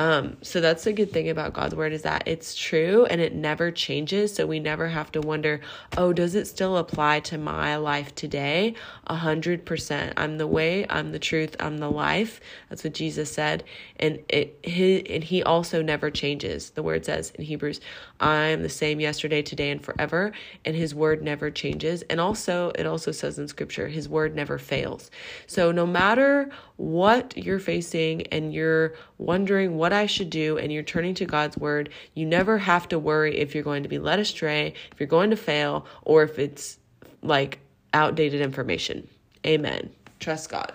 Um, 0.00 0.38
so 0.40 0.62
that's 0.62 0.84
the 0.84 0.94
good 0.94 1.12
thing 1.12 1.28
about 1.28 1.52
God's 1.52 1.74
word 1.74 1.92
is 1.92 2.00
that 2.02 2.22
it's 2.26 2.56
true 2.56 3.04
and 3.04 3.20
it 3.20 3.34
never 3.34 3.70
changes. 3.70 4.34
So 4.34 4.46
we 4.46 4.58
never 4.58 4.88
have 4.88 5.12
to 5.12 5.20
wonder, 5.20 5.60
oh, 5.98 6.14
does 6.14 6.34
it 6.34 6.46
still 6.46 6.78
apply 6.78 7.20
to 7.20 7.36
my 7.36 7.76
life 7.76 8.14
today? 8.14 8.76
A 9.08 9.14
hundred 9.14 9.66
percent. 9.66 10.14
I'm 10.16 10.38
the 10.38 10.46
way, 10.46 10.86
I'm 10.88 11.12
the 11.12 11.18
truth, 11.18 11.54
I'm 11.60 11.76
the 11.76 11.90
life. 11.90 12.40
That's 12.70 12.82
what 12.82 12.94
Jesus 12.94 13.30
said. 13.30 13.62
And 13.98 14.20
it 14.30 14.58
he 14.62 15.06
and 15.06 15.22
he 15.22 15.42
also 15.42 15.82
never 15.82 16.10
changes. 16.10 16.70
The 16.70 16.82
word 16.82 17.04
says 17.04 17.32
in 17.32 17.44
Hebrews, 17.44 17.82
I 18.20 18.46
am 18.46 18.62
the 18.62 18.70
same 18.70 19.00
yesterday, 19.00 19.42
today, 19.42 19.70
and 19.70 19.84
forever. 19.84 20.32
And 20.64 20.74
his 20.74 20.94
word 20.94 21.22
never 21.22 21.50
changes. 21.50 22.00
And 22.08 22.22
also 22.22 22.72
it 22.74 22.86
also 22.86 23.12
says 23.12 23.38
in 23.38 23.48
scripture, 23.48 23.88
his 23.88 24.08
word 24.08 24.34
never 24.34 24.56
fails. 24.56 25.10
So 25.46 25.72
no 25.72 25.84
matter 25.86 26.48
what 26.80 27.36
you're 27.36 27.58
facing 27.58 28.26
and 28.28 28.54
you're 28.54 28.94
wondering 29.18 29.76
what 29.76 29.92
I 29.92 30.06
should 30.06 30.30
do 30.30 30.56
and 30.56 30.72
you're 30.72 30.82
turning 30.82 31.14
to 31.16 31.26
God's 31.26 31.58
word, 31.58 31.90
you 32.14 32.24
never 32.24 32.56
have 32.56 32.88
to 32.88 32.98
worry 32.98 33.36
if 33.36 33.54
you're 33.54 33.62
going 33.62 33.82
to 33.82 33.88
be 33.88 33.98
led 33.98 34.18
astray, 34.18 34.72
if 34.90 34.98
you're 34.98 35.06
going 35.06 35.28
to 35.28 35.36
fail, 35.36 35.84
or 36.02 36.22
if 36.22 36.38
it's 36.38 36.78
like 37.22 37.58
outdated 37.92 38.40
information. 38.40 39.06
Amen. 39.46 39.90
Trust 40.20 40.48
God. 40.48 40.72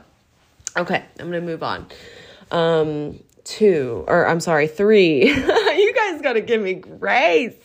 Okay, 0.77 1.03
I'm 1.19 1.31
going 1.31 1.41
to 1.41 1.47
move 1.47 1.63
on. 1.63 1.87
Um, 2.51 3.19
two, 3.43 4.05
or 4.07 4.27
I'm 4.27 4.39
sorry, 4.39 4.67
three. 4.67 5.27
you 5.27 5.93
guys 5.95 6.21
got 6.21 6.33
to 6.33 6.41
give 6.41 6.61
me 6.61 6.75
grace. 6.75 7.55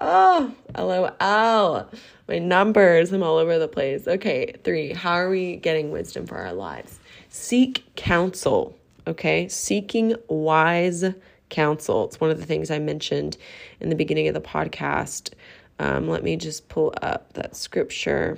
Oh, 0.00 0.52
lol. 0.76 1.90
My 2.28 2.38
numbers, 2.40 3.12
I'm 3.12 3.22
all 3.22 3.36
over 3.36 3.60
the 3.60 3.68
place. 3.68 4.08
Okay, 4.08 4.52
three. 4.64 4.92
How 4.92 5.12
are 5.12 5.30
we 5.30 5.56
getting 5.56 5.92
wisdom 5.92 6.26
for 6.26 6.38
our 6.38 6.52
lives? 6.52 6.98
Seek 7.34 7.82
counsel, 7.96 8.78
okay? 9.06 9.48
Seeking 9.48 10.14
wise 10.28 11.02
counsel. 11.48 12.04
It's 12.04 12.20
one 12.20 12.30
of 12.30 12.38
the 12.38 12.44
things 12.44 12.70
I 12.70 12.78
mentioned 12.78 13.38
in 13.80 13.88
the 13.88 13.94
beginning 13.94 14.28
of 14.28 14.34
the 14.34 14.40
podcast. 14.42 15.32
Um, 15.78 16.10
let 16.10 16.22
me 16.22 16.36
just 16.36 16.68
pull 16.68 16.92
up 17.00 17.32
that 17.32 17.56
scripture. 17.56 18.36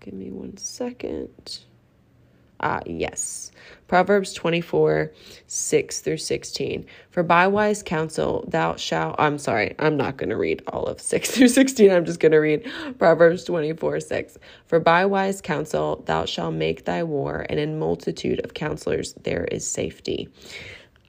Give 0.00 0.14
me 0.14 0.30
one 0.30 0.56
second. 0.56 1.64
Ah, 2.62 2.80
yes. 2.84 3.50
Proverbs 3.88 4.32
24, 4.34 5.12
6 5.46 6.00
through 6.00 6.16
16. 6.18 6.86
For 7.10 7.22
by 7.22 7.46
wise 7.46 7.82
counsel 7.82 8.44
thou 8.46 8.76
shalt, 8.76 9.16
I'm 9.18 9.38
sorry, 9.38 9.74
I'm 9.78 9.96
not 9.96 10.16
going 10.16 10.30
to 10.30 10.36
read 10.36 10.62
all 10.68 10.84
of 10.84 11.00
6 11.00 11.30
through 11.34 11.48
16. 11.48 11.90
I'm 11.90 12.04
just 12.04 12.20
going 12.20 12.32
to 12.32 12.38
read 12.38 12.70
Proverbs 12.98 13.44
24, 13.44 14.00
6. 14.00 14.38
For 14.66 14.78
by 14.78 15.06
wise 15.06 15.40
counsel 15.40 16.04
thou 16.06 16.24
shalt 16.26 16.54
make 16.54 16.84
thy 16.84 17.02
war, 17.02 17.46
and 17.48 17.58
in 17.58 17.78
multitude 17.78 18.44
of 18.44 18.54
counselors 18.54 19.14
there 19.22 19.44
is 19.44 19.66
safety. 19.66 20.28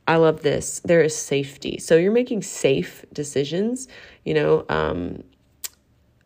I 0.08 0.16
love 0.16 0.42
this. 0.42 0.82
There 0.84 1.02
is 1.02 1.16
safety. 1.16 1.78
So 1.78 1.98
you're 1.98 2.12
making 2.12 2.42
safe 2.42 3.06
decisions, 3.14 3.88
you 4.26 4.34
know, 4.34 4.66
um, 4.70 5.24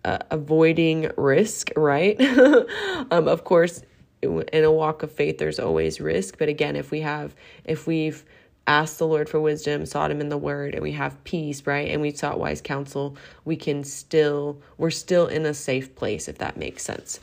uh, 0.06 0.20
avoiding 0.32 1.12
risk, 1.18 1.72
right? 1.76 2.20
um, 3.12 3.28
of 3.28 3.44
course, 3.44 3.82
in 4.26 4.64
a 4.64 4.72
walk 4.72 5.04
of 5.04 5.12
faith 5.12 5.38
there's 5.38 5.60
always 5.60 6.00
risk 6.00 6.38
but 6.38 6.50
again 6.50 6.76
if 6.76 6.92
we 6.92 7.02
have 7.02 7.36
if 7.64 7.88
we've 7.88 8.26
asked 8.68 8.98
the 8.98 9.08
lord 9.08 9.30
for 9.30 9.40
wisdom 9.40 9.86
sought 9.86 10.10
him 10.10 10.20
in 10.20 10.30
the 10.30 10.38
word 10.38 10.74
and 10.74 10.82
we 10.82 10.92
have 10.92 11.22
peace 11.24 11.66
right 11.66 11.90
and 11.90 12.02
we've 12.02 12.18
sought 12.18 12.40
wise 12.40 12.62
counsel 12.62 13.16
we 13.46 13.56
can 13.56 13.84
still 13.84 14.60
we're 14.78 14.90
still 14.90 15.28
in 15.28 15.46
a 15.46 15.54
safe 15.54 15.96
place 15.96 16.28
if 16.28 16.38
that 16.40 16.58
makes 16.58 16.84
sense 16.84 17.20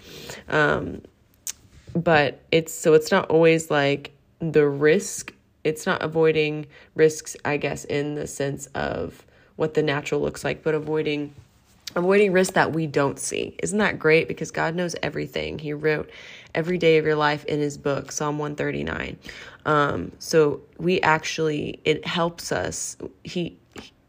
um 0.48 1.00
but 1.94 2.40
it's 2.50 2.72
so 2.72 2.94
it's 2.94 3.10
not 3.10 3.28
always 3.28 3.70
like 3.70 4.12
the 4.38 4.66
risk 4.66 5.32
it's 5.64 5.84
not 5.84 6.00
avoiding 6.02 6.64
risks 6.94 7.36
i 7.44 7.56
guess 7.56 7.84
in 7.84 8.14
the 8.14 8.26
sense 8.26 8.66
of 8.74 9.24
what 9.56 9.74
the 9.74 9.82
natural 9.82 10.20
looks 10.20 10.44
like 10.44 10.62
but 10.62 10.74
avoiding 10.74 11.34
avoiding 11.94 12.32
risks 12.32 12.54
that 12.54 12.72
we 12.72 12.86
don't 12.86 13.18
see. 13.18 13.56
Isn't 13.62 13.78
that 13.78 13.98
great? 13.98 14.28
Because 14.28 14.50
God 14.50 14.74
knows 14.74 14.96
everything. 15.02 15.58
He 15.58 15.72
wrote 15.72 16.10
every 16.54 16.78
day 16.78 16.98
of 16.98 17.04
your 17.04 17.16
life 17.16 17.44
in 17.46 17.60
his 17.60 17.78
book, 17.78 18.12
Psalm 18.12 18.38
139. 18.38 19.18
Um, 19.64 20.12
so 20.18 20.60
we 20.78 21.00
actually, 21.00 21.80
it 21.84 22.06
helps 22.06 22.52
us. 22.52 22.96
He, 23.24 23.58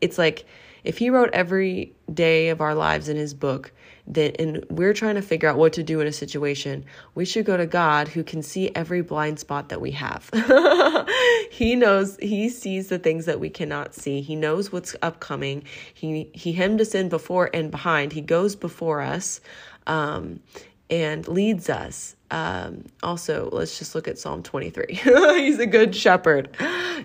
it's 0.02 0.18
like 0.18 0.46
if 0.84 0.98
he 0.98 1.10
wrote 1.10 1.30
every 1.34 1.94
day 2.14 2.50
of 2.50 2.62
our 2.62 2.76
lives 2.76 3.08
in 3.08 3.18
his 3.18 3.34
book, 3.34 3.72
then 4.06 4.34
and 4.38 4.66
we're 4.70 4.94
trying 4.94 5.16
to 5.16 5.22
figure 5.22 5.48
out 5.48 5.58
what 5.58 5.72
to 5.74 5.84
do 5.84 6.02
in 6.02 6.08
a 6.08 6.12
situation, 6.12 6.84
we 7.16 7.24
should 7.24 7.46
go 7.46 7.56
to 7.56 7.66
God 7.66 8.10
who 8.10 8.24
can 8.24 8.42
see 8.42 8.70
every 8.76 9.02
blind 9.02 9.40
spot 9.40 9.70
that 9.70 9.80
we 9.80 9.92
have. 9.92 10.30
he 11.50 11.76
knows 11.76 12.18
he 12.18 12.50
sees 12.50 12.90
the 12.90 13.00
things 13.00 13.26
that 13.26 13.40
we 13.40 13.50
cannot 13.50 13.96
see. 13.96 14.20
He 14.20 14.36
knows 14.36 14.74
what's 14.74 14.94
upcoming. 15.02 15.64
He 15.94 16.30
he 16.34 16.52
hemmed 16.52 16.82
us 16.82 16.94
in 16.94 17.08
before 17.08 17.50
and 17.54 17.72
behind. 17.72 18.12
He 18.12 18.22
goes 18.22 18.58
before 18.58 19.00
us 19.00 19.40
um, 19.88 20.42
and 20.90 21.28
leads 21.28 21.70
us 21.70 22.16
um, 22.34 22.86
also, 23.04 23.48
let's 23.52 23.78
just 23.78 23.94
look 23.94 24.08
at 24.08 24.18
Psalm 24.18 24.42
23. 24.42 24.86
He's 25.36 25.60
a 25.60 25.68
good 25.68 25.96
shepherd. 25.96 26.50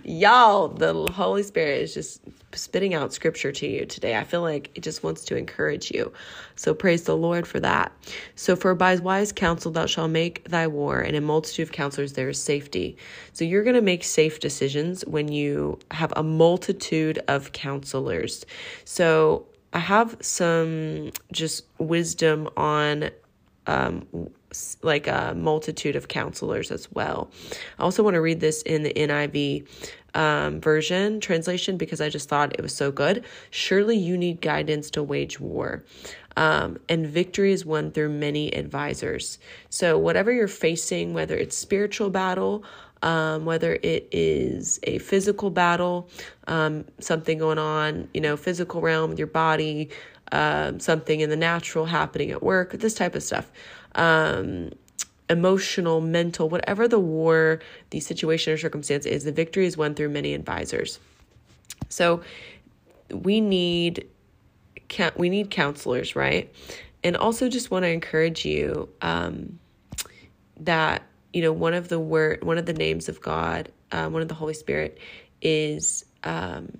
Y'all, 0.02 0.68
the 0.68 1.06
Holy 1.12 1.42
Spirit 1.42 1.82
is 1.82 1.92
just 1.92 2.22
spitting 2.54 2.94
out 2.94 3.12
scripture 3.12 3.52
to 3.52 3.66
you 3.66 3.84
today. 3.84 4.16
I 4.16 4.24
feel 4.24 4.40
like 4.40 4.70
it 4.74 4.80
just 4.82 5.02
wants 5.02 5.26
to 5.26 5.36
encourage 5.36 5.90
you. 5.90 6.14
So 6.56 6.72
praise 6.72 7.02
the 7.02 7.14
Lord 7.14 7.46
for 7.46 7.60
that. 7.60 7.92
So, 8.36 8.56
for 8.56 8.74
by 8.74 8.96
wise 8.96 9.30
counsel 9.30 9.70
thou 9.70 9.84
shalt 9.84 10.10
make 10.10 10.48
thy 10.48 10.66
war, 10.66 10.98
and 10.98 11.14
in 11.14 11.24
multitude 11.24 11.68
of 11.68 11.72
counselors 11.72 12.14
there 12.14 12.30
is 12.30 12.40
safety. 12.40 12.96
So, 13.34 13.44
you're 13.44 13.64
going 13.64 13.76
to 13.76 13.82
make 13.82 14.04
safe 14.04 14.40
decisions 14.40 15.04
when 15.04 15.28
you 15.28 15.78
have 15.90 16.10
a 16.16 16.22
multitude 16.22 17.18
of 17.28 17.52
counselors. 17.52 18.46
So, 18.86 19.44
I 19.74 19.80
have 19.80 20.16
some 20.22 21.10
just 21.32 21.66
wisdom 21.78 22.48
on 22.56 23.10
um, 23.68 24.06
like 24.82 25.06
a 25.06 25.34
multitude 25.36 25.94
of 25.94 26.08
counselors 26.08 26.70
as 26.70 26.90
well. 26.92 27.30
I 27.78 27.82
also 27.82 28.02
want 28.02 28.14
to 28.14 28.20
read 28.20 28.40
this 28.40 28.62
in 28.62 28.82
the 28.82 28.92
NIV 28.94 29.68
um, 30.14 30.60
version 30.60 31.20
translation 31.20 31.76
because 31.76 32.00
I 32.00 32.08
just 32.08 32.28
thought 32.28 32.54
it 32.58 32.62
was 32.62 32.74
so 32.74 32.90
good. 32.90 33.24
Surely 33.50 33.96
you 33.96 34.16
need 34.16 34.40
guidance 34.40 34.90
to 34.92 35.02
wage 35.02 35.38
war. 35.38 35.84
Um, 36.36 36.78
and 36.88 37.06
victory 37.06 37.52
is 37.52 37.66
won 37.66 37.90
through 37.90 38.10
many 38.10 38.54
advisors. 38.54 39.38
So, 39.70 39.98
whatever 39.98 40.32
you're 40.32 40.46
facing, 40.46 41.12
whether 41.12 41.36
it's 41.36 41.56
spiritual 41.56 42.10
battle, 42.10 42.64
um, 43.02 43.44
whether 43.44 43.78
it 43.82 44.08
is 44.12 44.78
a 44.84 44.98
physical 44.98 45.50
battle, 45.50 46.08
um, 46.46 46.84
something 47.00 47.38
going 47.38 47.58
on, 47.58 48.08
you 48.14 48.20
know, 48.20 48.36
physical 48.36 48.80
realm 48.80 49.10
with 49.10 49.18
your 49.18 49.28
body, 49.28 49.90
um, 50.32 50.80
something 50.80 51.20
in 51.20 51.30
the 51.30 51.36
natural 51.36 51.86
happening 51.86 52.30
at 52.30 52.42
work, 52.42 52.72
this 52.72 52.94
type 52.94 53.14
of 53.14 53.22
stuff 53.22 53.50
um, 53.94 54.70
emotional, 55.30 56.00
mental, 56.00 56.48
whatever 56.48 56.88
the 56.88 56.98
war, 56.98 57.60
the 57.90 58.00
situation 58.00 58.52
or 58.52 58.56
circumstance 58.56 59.04
is, 59.06 59.24
the 59.24 59.32
victory 59.32 59.66
is 59.66 59.76
won 59.76 59.94
through 59.94 60.08
many 60.08 60.34
advisors. 60.34 60.98
So 61.88 62.22
we 63.10 63.40
need 63.40 64.08
we 65.16 65.28
need 65.28 65.50
counselors, 65.50 66.16
right? 66.16 66.52
And 67.04 67.16
also 67.16 67.48
just 67.48 67.70
want 67.70 67.84
to 67.84 67.88
encourage 67.88 68.44
you 68.44 68.88
um, 69.02 69.58
that 70.60 71.02
you 71.32 71.42
know 71.42 71.52
one 71.52 71.74
of 71.74 71.88
the 71.88 72.00
word 72.00 72.42
one 72.42 72.58
of 72.58 72.66
the 72.66 72.72
names 72.72 73.08
of 73.08 73.20
God, 73.20 73.70
uh, 73.92 74.08
one 74.08 74.22
of 74.22 74.28
the 74.28 74.34
Holy 74.34 74.54
Spirit 74.54 74.98
is 75.42 76.04
um, 76.24 76.78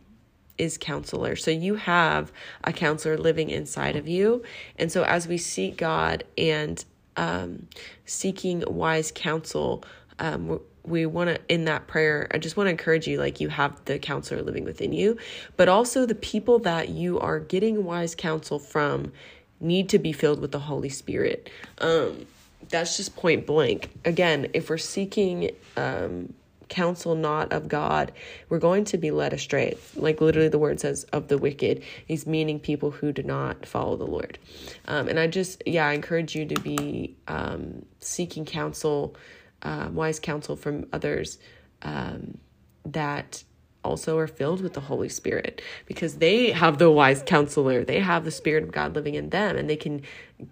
is 0.59 0.77
counselor. 0.79 1.37
So 1.37 1.51
you 1.51 1.77
have 1.77 2.33
a 2.65 2.73
counselor 2.73 3.17
living 3.17 3.51
inside 3.51 3.97
of 3.97 4.09
you. 4.09 4.43
And 4.77 4.91
so 4.91 5.05
as 5.05 5.27
we 5.27 5.39
seek 5.39 5.77
God 5.77 6.25
and 6.37 6.85
um, 7.17 7.69
seeking 8.05 8.65
wise 8.67 9.13
counsel, 9.15 9.85
um, 10.19 10.61
we 10.85 11.07
want 11.07 11.29
to 11.29 11.41
in 11.53 11.67
that 11.67 11.87
prayer 11.87 12.29
i 12.33 12.39
just 12.39 12.57
want 12.57 12.67
to 12.67 12.71
encourage 12.71 13.07
you 13.07 13.19
like 13.19 13.41
you 13.41 13.49
have 13.49 13.85
the 13.85 13.99
counselor 13.99 14.43
living 14.43 14.65
within 14.65 14.93
you 14.93 15.17
but 15.57 15.69
also 15.69 16.07
the 16.07 16.15
people 16.15 16.59
that 16.59 16.89
you 16.89 17.19
are 17.21 17.39
getting 17.39 17.85
wise 17.85 18.15
counsel 18.15 18.59
from 18.59 19.13
need 19.61 19.89
to 19.89 19.99
be 19.99 20.13
filled 20.13 20.41
with 20.41 20.53
the 20.53 20.59
holy 20.59 20.89
spirit 20.89 21.51
um 21.79 22.27
that's 22.71 22.97
just 22.97 23.15
point 23.17 23.47
blank 23.47 23.91
again 24.05 24.49
if 24.55 24.71
we're 24.71 24.79
seeking 24.79 25.51
um 25.77 26.33
counsel 26.69 27.15
not 27.15 27.53
of 27.53 27.69
God, 27.69 28.13
we're 28.49 28.59
going 28.59 28.85
to 28.87 28.99
be 28.99 29.11
led 29.11 29.33
astray. 29.33 29.77
Like 29.97 30.21
literally 30.21 30.49
the 30.49 30.59
word 30.59 30.81
says 30.81 31.05
of 31.05 31.29
the 31.29 31.39
wicked. 31.39 31.83
He's 32.07 32.27
meaning 32.27 32.61
people 32.61 32.91
who 32.91 33.13
do 33.13 33.23
not 33.23 33.67
follow 33.67 33.97
the 33.97 34.07
Lord. 34.07 34.39
Um, 34.87 35.09
and 35.09 35.19
I 35.19 35.27
just, 35.27 35.63
yeah, 35.67 35.87
I 35.87 35.93
encourage 35.93 36.35
you 36.35 36.47
to 36.47 36.61
be 36.61 37.17
um, 37.29 37.85
seeking 38.01 38.45
counsel, 38.45 39.17
uh, 39.63 39.89
wise 39.93 40.21
counsel 40.21 40.57
from 40.57 40.87
others 40.93 41.39
um, 41.83 42.39
that 42.85 43.43
also 43.85 44.19
are 44.19 44.27
filled 44.27 44.61
with 44.61 44.75
the 44.75 44.81
Holy 44.81 45.09
Spirit 45.09 45.63
because 45.87 46.17
they 46.17 46.51
have 46.51 46.79
the 46.79 46.91
wise 46.91 47.23
counselor. 47.25 47.85
They 47.85 48.01
have 48.01 48.25
the 48.25 48.31
Spirit 48.31 48.65
of 48.65 48.73
God 48.73 48.95
living 48.95 49.15
in 49.15 49.31
them 49.31 49.57
and 49.57 49.69
they 49.69 49.77
can 49.77 50.03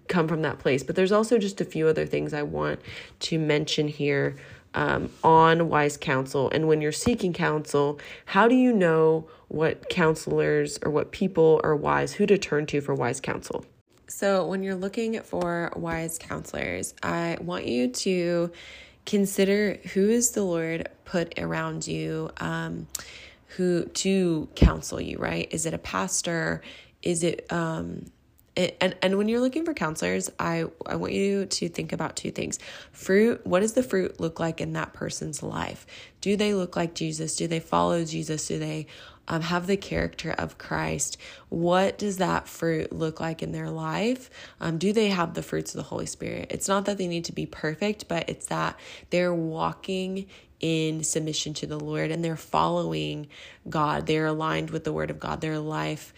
come 0.07 0.27
from 0.27 0.41
that 0.41 0.59
place. 0.59 0.83
But 0.83 0.95
there's 0.95 1.11
also 1.11 1.37
just 1.37 1.61
a 1.61 1.65
few 1.65 1.87
other 1.87 2.05
things 2.05 2.33
I 2.33 2.43
want 2.43 2.79
to 3.21 3.39
mention 3.39 3.87
here 3.87 4.37
um, 4.77 5.09
on 5.23 5.69
wise 5.69 5.97
counsel. 5.97 6.51
And 6.51 6.67
when 6.67 6.81
you're 6.81 6.91
seeking 6.91 7.33
counsel, 7.33 7.99
how 8.25 8.47
do 8.47 8.53
you 8.53 8.71
know 8.71 9.27
what 9.47 9.89
counselors 9.89 10.77
or 10.83 10.91
what 10.91 11.11
people 11.11 11.59
are 11.63 11.75
wise, 11.75 12.13
who 12.13 12.27
to 12.27 12.37
turn 12.37 12.67
to 12.67 12.79
for 12.79 12.93
wise 12.93 13.19
counsel? 13.19 13.65
So, 14.07 14.45
when 14.45 14.61
you're 14.61 14.75
looking 14.75 15.19
for 15.21 15.73
wise 15.75 16.19
counselors, 16.19 16.93
I 17.01 17.37
want 17.41 17.65
you 17.65 17.89
to 17.89 18.51
consider 19.05 19.79
who 19.93 20.09
is 20.09 20.31
the 20.31 20.43
Lord 20.43 20.87
put 21.05 21.37
around 21.39 21.87
you 21.87 22.29
um, 22.37 22.87
who 23.55 23.85
to 23.85 24.47
counsel 24.55 25.01
you, 25.01 25.17
right? 25.17 25.47
Is 25.51 25.65
it 25.65 25.73
a 25.73 25.79
pastor? 25.79 26.61
Is 27.01 27.23
it 27.23 27.51
um, 27.51 28.05
and 28.57 28.95
and 29.01 29.17
when 29.17 29.29
you're 29.29 29.39
looking 29.39 29.65
for 29.65 29.73
counselors, 29.73 30.31
I 30.39 30.65
I 30.85 30.95
want 30.95 31.13
you 31.13 31.45
to 31.45 31.69
think 31.69 31.93
about 31.93 32.15
two 32.15 32.31
things. 32.31 32.59
Fruit, 32.91 33.45
what 33.45 33.59
does 33.59 33.73
the 33.73 33.83
fruit 33.83 34.19
look 34.19 34.39
like 34.39 34.59
in 34.59 34.73
that 34.73 34.93
person's 34.93 35.43
life? 35.43 35.85
Do 36.21 36.35
they 36.35 36.53
look 36.53 36.75
like 36.75 36.93
Jesus? 36.95 37.35
Do 37.35 37.47
they 37.47 37.59
follow 37.59 38.03
Jesus? 38.03 38.47
Do 38.47 38.57
they 38.59 38.87
um, 39.27 39.41
have 39.41 39.67
the 39.67 39.77
character 39.77 40.31
of 40.31 40.57
Christ? 40.57 41.17
What 41.49 41.97
does 41.97 42.17
that 42.17 42.47
fruit 42.47 42.91
look 42.91 43.19
like 43.19 43.43
in 43.43 43.51
their 43.51 43.69
life? 43.69 44.29
Um, 44.59 44.77
do 44.77 44.93
they 44.93 45.09
have 45.09 45.33
the 45.33 45.43
fruits 45.43 45.73
of 45.73 45.77
the 45.77 45.83
Holy 45.83 46.05
Spirit? 46.05 46.47
It's 46.49 46.67
not 46.67 46.85
that 46.85 46.97
they 46.97 47.07
need 47.07 47.25
to 47.25 47.33
be 47.33 47.45
perfect, 47.45 48.07
but 48.07 48.29
it's 48.29 48.47
that 48.47 48.79
they're 49.09 49.33
walking 49.33 50.27
in 50.59 51.03
submission 51.03 51.53
to 51.53 51.67
the 51.67 51.79
Lord 51.79 52.09
and 52.09 52.23
they're 52.23 52.35
following 52.35 53.27
God. 53.69 54.07
They're 54.07 54.25
aligned 54.25 54.71
with 54.71 54.83
the 54.83 54.93
word 54.93 55.11
of 55.11 55.19
God. 55.19 55.41
Their 55.41 55.59
life, 55.59 56.13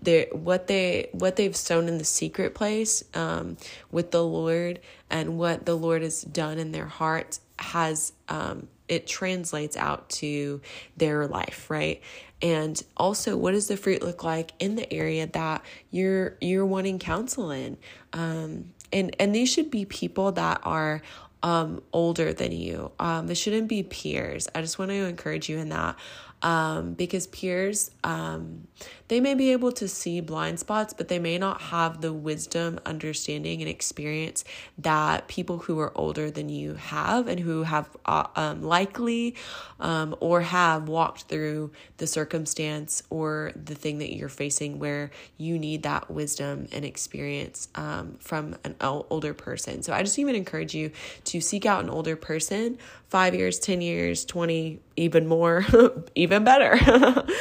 their, 0.00 0.26
what 0.32 0.66
they 0.68 1.08
what 1.12 1.36
they've 1.36 1.56
sown 1.56 1.88
in 1.88 1.98
the 1.98 2.04
secret 2.04 2.54
place 2.54 3.02
um, 3.14 3.56
with 3.90 4.10
the 4.10 4.24
Lord 4.24 4.80
and 5.10 5.38
what 5.38 5.66
the 5.66 5.74
Lord 5.74 6.02
has 6.02 6.22
done 6.22 6.58
in 6.58 6.72
their 6.72 6.86
hearts 6.86 7.40
has 7.58 8.12
um, 8.28 8.68
it 8.88 9.06
translates 9.06 9.76
out 9.76 10.08
to 10.10 10.60
their 10.96 11.26
life, 11.26 11.70
right? 11.70 12.02
And 12.44 12.80
also, 12.98 13.38
what 13.38 13.52
does 13.52 13.68
the 13.68 13.76
fruit 13.78 14.02
look 14.02 14.22
like 14.22 14.52
in 14.58 14.74
the 14.74 14.92
area 14.92 15.26
that 15.28 15.64
you're 15.90 16.36
you're 16.42 16.66
wanting 16.66 16.98
counsel 16.98 17.50
in? 17.50 17.78
Um, 18.12 18.66
and 18.92 19.16
and 19.18 19.34
these 19.34 19.48
should 19.48 19.70
be 19.70 19.86
people 19.86 20.30
that 20.32 20.60
are 20.62 21.00
um, 21.42 21.82
older 21.94 22.34
than 22.34 22.52
you. 22.52 22.92
Um, 22.98 23.30
it 23.30 23.36
shouldn't 23.36 23.68
be 23.68 23.82
peers. 23.82 24.46
I 24.54 24.60
just 24.60 24.78
want 24.78 24.90
to 24.90 25.06
encourage 25.06 25.48
you 25.48 25.56
in 25.56 25.70
that 25.70 25.96
um, 26.42 26.92
because 26.92 27.26
peers, 27.26 27.90
um, 28.04 28.68
they 29.08 29.20
may 29.20 29.34
be 29.34 29.52
able 29.52 29.72
to 29.72 29.86
see 29.86 30.20
blind 30.20 30.58
spots, 30.60 30.94
but 30.94 31.08
they 31.08 31.18
may 31.18 31.38
not 31.38 31.60
have 31.60 32.00
the 32.00 32.12
wisdom, 32.12 32.80
understanding, 32.86 33.60
and 33.60 33.68
experience 33.68 34.44
that 34.78 35.28
people 35.28 35.58
who 35.58 35.78
are 35.80 35.92
older 35.94 36.30
than 36.30 36.48
you 36.48 36.74
have 36.74 37.28
and 37.28 37.40
who 37.40 37.64
have 37.64 37.88
uh, 38.06 38.26
um, 38.36 38.62
likely 38.62 39.34
um, 39.80 40.16
or 40.20 40.40
have 40.40 40.88
walked 40.88 41.24
through 41.24 41.70
the 41.98 42.06
circumstance 42.06 43.02
or 43.10 43.52
the 43.62 43.74
thing 43.74 43.98
that 43.98 44.14
you're 44.14 44.28
facing 44.28 44.78
where 44.78 45.10
you 45.36 45.58
need 45.58 45.82
that 45.82 46.10
wisdom 46.10 46.66
and 46.72 46.84
experience 46.84 47.68
um, 47.74 48.16
from 48.20 48.56
an 48.64 48.74
older 48.80 49.34
person. 49.34 49.82
So 49.82 49.92
I 49.92 50.02
just 50.02 50.18
even 50.18 50.34
encourage 50.34 50.74
you 50.74 50.90
to 51.24 51.40
seek 51.40 51.66
out 51.66 51.84
an 51.84 51.90
older 51.90 52.16
person 52.16 52.78
five 53.08 53.34
years, 53.34 53.58
10 53.58 53.80
years, 53.80 54.24
20, 54.24 54.80
even 54.96 55.26
more, 55.26 55.64
even 56.14 56.42
better. 56.42 56.78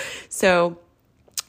so, 0.29 0.77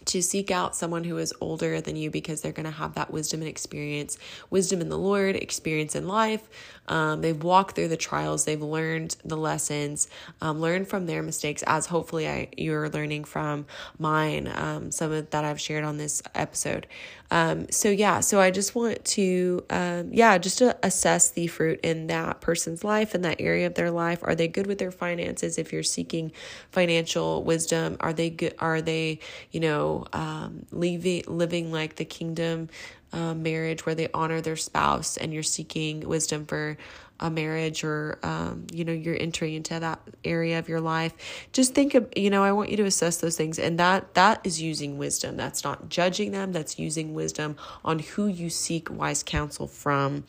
to 0.06 0.22
seek 0.22 0.50
out 0.50 0.76
someone 0.76 1.04
who 1.04 1.18
is 1.18 1.32
older 1.40 1.80
than 1.80 1.96
you 1.96 2.10
because 2.10 2.40
they're 2.40 2.52
going 2.52 2.64
to 2.64 2.70
have 2.70 2.94
that 2.94 3.10
wisdom 3.10 3.40
and 3.40 3.48
experience, 3.48 4.18
wisdom 4.50 4.80
in 4.80 4.88
the 4.88 4.98
Lord, 4.98 5.36
experience 5.36 5.94
in 5.94 6.06
life. 6.06 6.48
Um, 6.86 7.22
they've 7.22 7.42
walked 7.42 7.76
through 7.76 7.88
the 7.88 7.96
trials, 7.96 8.44
they've 8.44 8.60
learned 8.60 9.16
the 9.24 9.36
lessons, 9.36 10.08
um, 10.40 10.60
learned 10.60 10.88
from 10.88 11.06
their 11.06 11.22
mistakes, 11.22 11.62
as 11.66 11.86
hopefully 11.86 12.28
I 12.28 12.48
you're 12.56 12.88
learning 12.90 13.24
from 13.24 13.66
mine. 13.98 14.52
Um, 14.54 14.90
some 14.90 15.12
of 15.12 15.30
that 15.30 15.44
I've 15.44 15.60
shared 15.60 15.84
on 15.84 15.96
this 15.96 16.22
episode. 16.34 16.86
Um, 17.30 17.66
so 17.70 17.88
yeah, 17.90 18.20
so 18.20 18.40
I 18.40 18.50
just 18.50 18.74
want 18.74 19.04
to, 19.06 19.64
um, 19.70 20.10
yeah, 20.12 20.38
just 20.38 20.58
to 20.58 20.76
assess 20.82 21.30
the 21.30 21.46
fruit 21.46 21.80
in 21.82 22.06
that 22.08 22.40
person's 22.40 22.84
life 22.84 23.14
in 23.14 23.22
that 23.22 23.40
area 23.40 23.66
of 23.66 23.74
their 23.74 23.90
life. 23.90 24.20
Are 24.22 24.34
they 24.34 24.46
good 24.48 24.66
with 24.66 24.78
their 24.78 24.92
finances? 24.92 25.58
If 25.58 25.72
you're 25.72 25.82
seeking 25.82 26.32
financial 26.70 27.42
wisdom, 27.42 27.96
are 28.00 28.12
they 28.12 28.30
good? 28.30 28.54
Are 28.58 28.80
they, 28.80 29.18
you 29.50 29.60
know, 29.60 30.06
um, 30.12 30.66
leaving 30.70 31.24
living 31.26 31.72
like 31.72 31.96
the 31.96 32.04
kingdom 32.04 32.68
uh, 33.12 33.34
marriage 33.34 33.86
where 33.86 33.94
they 33.94 34.08
honor 34.12 34.40
their 34.40 34.56
spouse 34.56 35.16
and 35.16 35.32
you're 35.32 35.42
seeking 35.42 36.00
wisdom 36.00 36.46
for 36.46 36.76
a 37.20 37.30
marriage 37.30 37.84
or 37.84 38.18
um, 38.22 38.66
you 38.72 38.84
know 38.84 38.92
you're 38.92 39.16
entering 39.18 39.54
into 39.54 39.78
that 39.78 40.00
area 40.24 40.58
of 40.58 40.68
your 40.68 40.80
life. 40.80 41.14
Just 41.52 41.74
think 41.74 41.94
of 41.94 42.08
you 42.16 42.28
know 42.28 42.42
i 42.42 42.50
want 42.50 42.70
you 42.70 42.76
to 42.76 42.84
assess 42.84 43.18
those 43.18 43.36
things. 43.36 43.58
And 43.58 43.78
that 43.78 44.14
that 44.14 44.40
is 44.44 44.60
using 44.60 44.98
wisdom. 44.98 45.36
That's 45.36 45.62
not 45.62 45.88
judging 45.88 46.32
them. 46.32 46.52
That's 46.52 46.78
using 46.78 47.14
wisdom 47.14 47.56
on 47.84 48.00
who 48.00 48.26
you 48.26 48.50
seek 48.50 48.90
wise 48.90 49.22
counsel 49.22 49.66
from. 49.66 50.24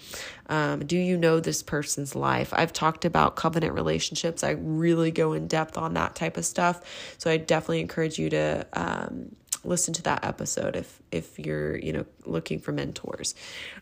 Um, 0.47 0.85
do 0.85 0.97
you 0.97 1.17
know 1.17 1.39
this 1.39 1.63
person's 1.63 2.15
life? 2.15 2.53
I've 2.55 2.71
talked 2.71 3.03
about 3.03 3.35
covenant 3.35 3.73
relationships. 3.73 4.43
I 4.43 4.51
really 4.51 5.09
go 5.09 5.33
in 5.33 5.47
depth 5.47 5.77
on 5.77 5.95
that 5.95 6.15
type 6.15 6.38
of 6.38 6.45
stuff. 6.45 7.15
So 7.17 7.31
i 7.31 7.38
definitely 7.38 7.81
encourage 7.81 8.19
you 8.19 8.29
to 8.29 8.67
um, 8.73 9.35
listen 9.65 9.93
to 9.95 10.04
that 10.04 10.23
episode 10.23 10.75
if 10.75 11.01
if 11.12 11.39
you're 11.39 11.78
you 11.78 11.93
know 11.93 12.06
looking 12.25 12.60
for 12.60 12.71
mentors. 12.71 13.36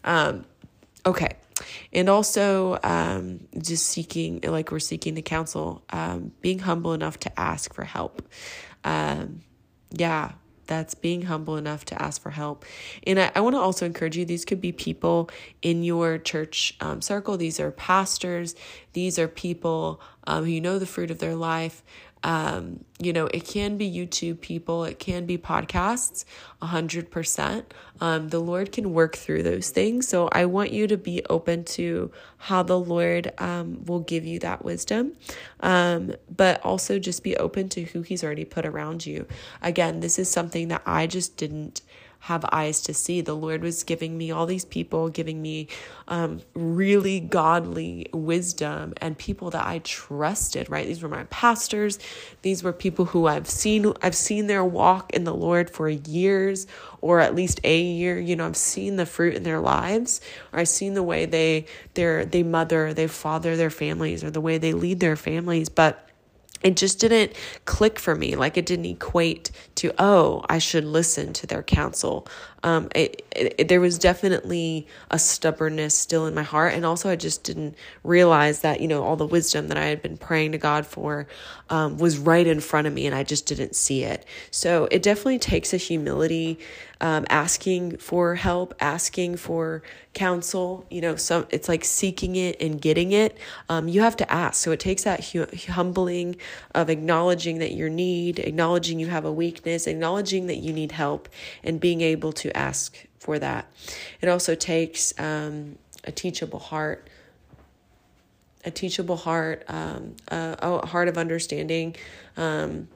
Um 0.03 0.45
okay. 1.05 1.37
And 1.91 2.09
also 2.09 2.79
um 2.83 3.47
just 3.57 3.85
seeking 3.85 4.41
like 4.43 4.71
we're 4.71 4.79
seeking 4.79 5.13
the 5.13 5.21
counsel 5.21 5.83
um 5.91 6.31
being 6.41 6.59
humble 6.59 6.93
enough 6.93 7.19
to 7.19 7.39
ask 7.39 7.73
for 7.73 7.83
help. 7.83 8.27
Um 8.83 9.41
yeah 9.91 10.33
that's 10.67 10.95
being 10.95 11.23
humble 11.23 11.57
enough 11.57 11.85
to 11.85 12.01
ask 12.01 12.21
for 12.21 12.31
help. 12.31 12.65
And 13.05 13.19
I, 13.19 13.31
I 13.35 13.41
want 13.41 13.55
to 13.55 13.59
also 13.59 13.85
encourage 13.85 14.17
you 14.17 14.25
these 14.25 14.45
could 14.45 14.61
be 14.61 14.71
people 14.71 15.29
in 15.61 15.83
your 15.83 16.17
church 16.17 16.75
um, 16.79 17.01
circle, 17.01 17.37
these 17.37 17.59
are 17.59 17.71
pastors, 17.71 18.55
these 18.93 19.19
are 19.19 19.27
people 19.27 20.01
um, 20.25 20.45
who 20.45 20.59
know 20.61 20.79
the 20.79 20.85
fruit 20.85 21.11
of 21.11 21.19
their 21.19 21.35
life. 21.35 21.83
Um, 22.23 22.85
you 22.99 23.11
know, 23.11 23.27
it 23.27 23.45
can 23.45 23.77
be 23.77 23.91
YouTube 23.91 24.39
people, 24.39 24.85
it 24.85 24.97
can 24.97 25.25
be 25.25 25.37
podcasts, 25.37 26.23
100%. 26.61 27.65
Um, 27.99 28.29
the 28.29 28.39
Lord 28.39 28.71
can 28.71 28.93
work 28.93 29.15
through 29.15 29.43
those 29.43 29.69
things. 29.69 30.07
So 30.07 30.29
I 30.31 30.45
want 30.45 30.71
you 30.71 30.87
to 30.87 30.97
be 30.97 31.23
open 31.29 31.65
to 31.65 32.11
how 32.37 32.63
the 32.63 32.79
Lord 32.79 33.33
um, 33.39 33.83
will 33.85 33.99
give 33.99 34.25
you 34.25 34.39
that 34.39 34.63
wisdom, 34.63 35.13
um, 35.59 36.13
but 36.33 36.61
also 36.63 36.99
just 36.99 37.23
be 37.23 37.35
open 37.37 37.69
to 37.69 37.83
who 37.83 38.01
He's 38.01 38.23
already 38.23 38.45
put 38.45 38.65
around 38.65 39.05
you. 39.05 39.27
Again, 39.61 39.99
this 39.99 40.17
is 40.17 40.29
something 40.29 40.69
that 40.69 40.81
I 40.85 41.07
just 41.07 41.37
didn't 41.37 41.81
have 42.23 42.45
eyes 42.53 42.79
to 42.79 42.93
see. 42.93 43.19
The 43.19 43.35
Lord 43.35 43.61
was 43.61 43.83
giving 43.83 44.17
me 44.17 44.31
all 44.31 44.45
these 44.45 44.63
people, 44.63 45.09
giving 45.09 45.41
me 45.41 45.67
um, 46.07 46.39
really 46.53 47.19
godly 47.19 48.07
wisdom 48.13 48.93
and 49.01 49.17
people 49.17 49.49
that 49.49 49.67
I 49.67 49.79
trusted, 49.79 50.69
right? 50.69 50.87
These 50.87 51.03
were 51.03 51.09
my 51.09 51.25
pastors. 51.25 51.99
These 52.41 52.63
were 52.63 52.71
people 52.71 53.03
who 53.03 53.27
I've 53.27 53.49
seen, 53.49 53.91
I've 54.01 54.15
seen 54.15 54.47
their 54.47 54.63
walk 54.63 55.11
in 55.11 55.25
the 55.25 55.33
Lord 55.33 55.69
for 55.69 55.89
years 55.89 56.65
or 57.01 57.19
at 57.19 57.35
least 57.35 57.59
a 57.65 57.81
year. 57.81 58.17
You 58.17 58.37
know, 58.37 58.45
I've 58.45 58.55
seen 58.55 58.95
the 58.95 59.05
fruit 59.05 59.35
in 59.35 59.43
their 59.43 59.59
lives 59.59 60.21
or 60.53 60.59
I've 60.59 60.69
seen 60.69 60.93
the 60.93 61.03
way 61.03 61.25
they, 61.25 61.65
they 61.93 62.23
they 62.23 62.43
mother, 62.43 62.93
they 62.93 63.07
father 63.07 63.57
their 63.57 63.69
families 63.69 64.23
or 64.23 64.31
the 64.31 64.39
way 64.39 64.57
they 64.57 64.71
lead 64.71 65.01
their 65.01 65.17
families. 65.17 65.67
But 65.67 66.07
it 66.63 66.77
just 66.77 66.99
didn't 66.99 67.33
click 67.65 67.99
for 67.99 68.15
me. 68.15 68.35
Like 68.35 68.57
it 68.57 68.65
didn't 68.65 68.85
equate 68.85 69.51
to, 69.75 69.93
oh, 69.99 70.43
I 70.49 70.59
should 70.59 70.85
listen 70.85 71.33
to 71.33 71.47
their 71.47 71.63
counsel. 71.63 72.27
Um, 72.63 72.89
it, 72.95 73.25
it, 73.35 73.67
there 73.67 73.81
was 73.81 73.99
definitely 73.99 74.87
a 75.11 75.19
stubbornness 75.19 75.95
still 75.95 76.25
in 76.25 76.33
my 76.33 76.43
heart. 76.43 76.73
And 76.73 76.85
also, 76.85 77.09
I 77.09 77.15
just 77.15 77.43
didn't 77.43 77.75
realize 78.03 78.61
that, 78.61 78.81
you 78.81 78.87
know, 78.87 79.03
all 79.03 79.15
the 79.15 79.25
wisdom 79.27 79.67
that 79.67 79.77
I 79.77 79.85
had 79.85 80.01
been 80.01 80.17
praying 80.17 80.53
to 80.53 80.57
God 80.57 80.85
for 80.85 81.27
um, 81.69 81.97
was 81.97 82.17
right 82.17 82.45
in 82.45 82.59
front 82.59 82.87
of 82.87 82.93
me 82.93 83.07
and 83.07 83.15
I 83.15 83.23
just 83.23 83.45
didn't 83.45 83.75
see 83.75 84.03
it. 84.03 84.25
So 84.51 84.87
it 84.91 85.01
definitely 85.01 85.39
takes 85.39 85.73
a 85.73 85.77
humility, 85.77 86.59
um, 87.01 87.25
asking 87.29 87.97
for 87.97 88.35
help, 88.35 88.75
asking 88.79 89.37
for 89.37 89.81
counsel. 90.13 90.85
You 90.89 91.01
know, 91.01 91.15
some 91.15 91.47
it's 91.49 91.67
like 91.67 91.83
seeking 91.83 92.35
it 92.35 92.61
and 92.61 92.79
getting 92.79 93.11
it. 93.11 93.37
Um, 93.69 93.87
you 93.87 94.01
have 94.01 94.15
to 94.17 94.31
ask. 94.31 94.63
So 94.63 94.71
it 94.71 94.79
takes 94.79 95.03
that 95.03 95.25
hu- 95.25 95.47
humbling 95.71 96.35
of 96.75 96.89
acknowledging 96.89 97.57
that 97.57 97.73
your 97.73 97.89
need, 97.89 98.39
acknowledging 98.39 98.99
you 98.99 99.07
have 99.07 99.25
a 99.25 99.33
weakness, 99.33 99.87
acknowledging 99.87 100.47
that 100.47 100.57
you 100.57 100.71
need 100.73 100.91
help, 100.91 101.27
and 101.63 101.79
being 101.79 102.01
able 102.01 102.31
to 102.33 102.52
ask 102.55 103.05
for 103.19 103.39
that. 103.39 103.65
It 104.21 104.29
also 104.29 104.55
takes 104.55 105.13
um, 105.19 105.77
a 106.03 106.11
teachable 106.11 106.59
heart, 106.59 107.09
a 108.65 108.71
teachable 108.71 109.17
heart, 109.17 109.63
um, 109.67 110.15
a, 110.29 110.57
a, 110.61 110.85
heart 110.85 111.07
of 111.07 111.17
understanding. 111.17 111.95
Um, 112.37 112.87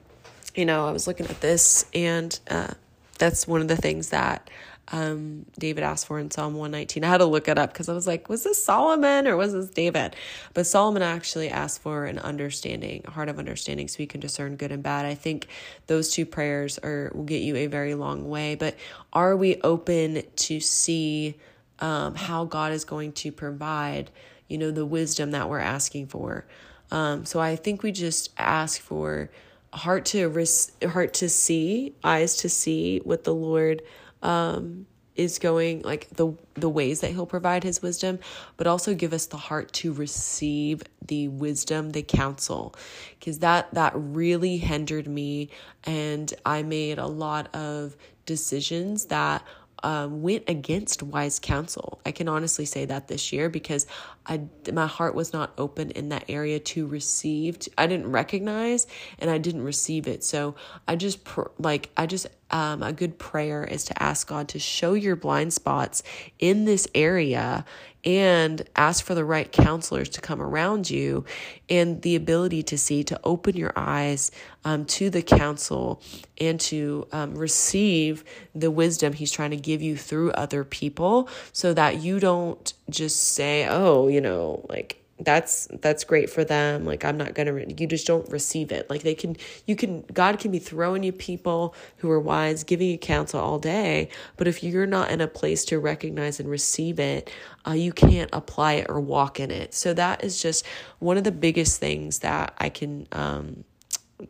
you 0.55 0.65
know, 0.65 0.87
I 0.87 0.91
was 0.91 1.07
looking 1.07 1.27
at 1.27 1.41
this, 1.41 1.85
and 1.93 2.37
uh, 2.49 2.73
that's 3.19 3.47
one 3.47 3.61
of 3.61 3.67
the 3.67 3.77
things 3.77 4.09
that 4.09 4.49
um, 4.91 5.45
David 5.59 5.83
asked 5.83 6.07
for 6.07 6.17
in 6.17 6.31
Psalm 6.31 6.53
119. 6.53 7.03
I 7.03 7.07
had 7.07 7.17
to 7.17 7.25
look 7.25 7.47
it 7.47 7.57
up 7.57 7.73
because 7.73 7.89
I 7.89 7.93
was 7.93 8.07
like, 8.07 8.29
was 8.29 8.43
this 8.43 8.63
Solomon 8.63 9.27
or 9.27 9.35
was 9.35 9.53
this 9.53 9.69
David? 9.69 10.15
But 10.53 10.65
Solomon 10.65 11.01
actually 11.01 11.49
asked 11.49 11.81
for 11.81 12.05
an 12.05 12.19
understanding, 12.19 13.01
a 13.05 13.11
heart 13.11 13.27
of 13.27 13.37
understanding, 13.37 13.87
so 13.87 13.97
he 13.97 14.07
can 14.07 14.21
discern 14.21 14.55
good 14.55 14.71
and 14.71 14.81
bad. 14.81 15.05
I 15.05 15.15
think 15.15 15.47
those 15.87 16.11
two 16.11 16.25
prayers 16.25 16.77
are 16.79 17.11
will 17.13 17.25
get 17.25 17.41
you 17.41 17.55
a 17.57 17.67
very 17.67 17.95
long 17.95 18.29
way. 18.29 18.55
But 18.55 18.75
are 19.11 19.35
we 19.35 19.59
open 19.61 20.23
to 20.35 20.59
see 20.59 21.35
um, 21.79 22.15
how 22.15 22.45
God 22.45 22.71
is 22.71 22.85
going 22.85 23.11
to 23.13 23.31
provide, 23.31 24.09
you 24.47 24.57
know, 24.57 24.71
the 24.71 24.85
wisdom 24.85 25.31
that 25.31 25.49
we're 25.49 25.59
asking 25.59 26.07
for? 26.07 26.45
Um, 26.91 27.25
so 27.25 27.41
I 27.41 27.57
think 27.57 27.83
we 27.83 27.91
just 27.91 28.31
ask 28.37 28.79
for 28.79 29.29
heart 29.73 30.05
to 30.05 30.45
heart 30.87 31.13
to 31.15 31.27
see, 31.27 31.93
eyes 32.05 32.37
to 32.37 32.49
see 32.49 32.99
what 33.03 33.25
the 33.25 33.35
Lord 33.35 33.81
um, 34.21 34.85
is 35.15 35.39
going 35.39 35.81
like 35.81 36.07
the 36.11 36.31
the 36.53 36.69
ways 36.69 37.01
that 37.01 37.11
he'll 37.11 37.25
provide 37.25 37.63
his 37.63 37.81
wisdom 37.81 38.19
but 38.55 38.67
also 38.67 38.93
give 38.93 39.13
us 39.13 39.25
the 39.25 39.37
heart 39.37 39.73
to 39.73 39.91
receive 39.91 40.83
the 41.05 41.27
wisdom 41.27 41.89
the 41.91 42.03
counsel 42.03 42.75
because 43.19 43.39
that 43.39 43.73
that 43.73 43.91
really 43.95 44.57
hindered 44.57 45.07
me 45.07 45.49
and 45.85 46.33
i 46.45 46.61
made 46.61 46.99
a 46.99 47.07
lot 47.07 47.53
of 47.55 47.97
decisions 48.25 49.05
that 49.05 49.43
um, 49.83 50.21
went 50.21 50.43
against 50.47 51.03
wise 51.03 51.39
counsel. 51.39 52.01
I 52.05 52.11
can 52.11 52.27
honestly 52.27 52.65
say 52.65 52.85
that 52.85 53.07
this 53.07 53.31
year 53.31 53.49
because 53.49 53.85
I 54.25 54.41
my 54.73 54.87
heart 54.87 55.13
was 55.13 55.33
not 55.33 55.53
open 55.57 55.91
in 55.91 56.09
that 56.09 56.25
area 56.29 56.59
to 56.59 56.87
receive. 56.87 57.59
I 57.77 57.85
didn't 57.87 58.11
recognize 58.11 58.87
and 59.19 59.29
I 59.29 59.37
didn't 59.37 59.63
receive 59.63 60.07
it. 60.07 60.23
So 60.23 60.55
I 60.87 60.95
just 60.95 61.23
pr- 61.23 61.51
like 61.59 61.91
I 61.95 62.07
just 62.07 62.27
um, 62.51 62.81
a 62.83 62.93
good 62.93 63.19
prayer 63.19 63.63
is 63.63 63.83
to 63.85 64.03
ask 64.03 64.27
God 64.27 64.47
to 64.49 64.59
show 64.59 64.93
your 64.93 65.15
blind 65.15 65.53
spots 65.53 66.03
in 66.39 66.65
this 66.65 66.87
area 66.95 67.65
and 68.03 68.63
ask 68.75 69.03
for 69.03 69.15
the 69.15 69.25
right 69.25 69.51
counselors 69.51 70.07
to 70.07 70.21
come 70.21 70.41
around 70.41 70.89
you 70.89 71.25
and 71.69 72.01
the 72.03 72.15
ability 72.15 72.63
to 72.63 72.77
see, 72.77 73.03
to 73.03 73.19
open 73.23 73.57
your 73.57 73.73
eyes 73.75 74.31
um, 74.63 74.85
to 74.85 75.09
the 75.09 75.21
counsel 75.21 76.01
and 76.39 76.59
to 76.59 77.05
um, 77.11 77.35
receive 77.35 78.23
the 78.55 78.71
wisdom 78.71 79.11
He's 79.11 79.31
trying 79.31 79.51
to 79.51 79.57
give 79.57 79.81
you 79.81 79.97
through 79.97 80.31
other 80.31 80.63
people 80.63 81.27
so 81.51 81.73
that 81.73 82.01
you 82.01 82.19
don't 82.19 82.73
just 82.89 83.33
say, 83.33 83.67
oh, 83.67 84.07
you 84.07 84.21
know, 84.21 84.65
like, 84.69 85.03
that's 85.19 85.67
that's 85.81 86.03
great 86.03 86.29
for 86.29 86.43
them. 86.43 86.85
Like 86.85 87.03
i'm 87.03 87.17
not 87.17 87.33
gonna 87.33 87.53
re- 87.53 87.75
you 87.77 87.87
just 87.87 88.05
don't 88.05 88.29
receive 88.31 88.71
it. 88.71 88.89
Like 88.89 89.01
they 89.03 89.15
can 89.15 89.35
you 89.65 89.75
can 89.75 90.03
god 90.13 90.39
can 90.39 90.51
be 90.51 90.59
throwing 90.59 91.03
you 91.03 91.11
people 91.11 91.75
who 91.97 92.11
are 92.11 92.19
wise 92.19 92.63
giving 92.63 92.87
you 92.87 92.97
counsel 92.97 93.39
all 93.39 93.59
day 93.59 94.09
but 94.37 94.47
if 94.47 94.63
you're 94.63 94.85
not 94.85 95.09
in 95.11 95.21
a 95.21 95.27
place 95.27 95.65
to 95.65 95.79
recognize 95.79 96.39
and 96.39 96.49
receive 96.49 96.99
it 96.99 97.31
uh, 97.67 97.71
you 97.71 97.91
can't 97.91 98.29
apply 98.31 98.73
it 98.73 98.87
or 98.89 98.99
walk 98.99 99.39
in 99.39 99.51
it. 99.51 99.73
So 99.73 99.93
that 99.93 100.23
is 100.23 100.41
just 100.41 100.65
one 100.99 101.17
of 101.17 101.23
the 101.23 101.31
biggest 101.31 101.79
things 101.79 102.19
that 102.19 102.53
i 102.57 102.69
can 102.69 103.07
um, 103.11 103.63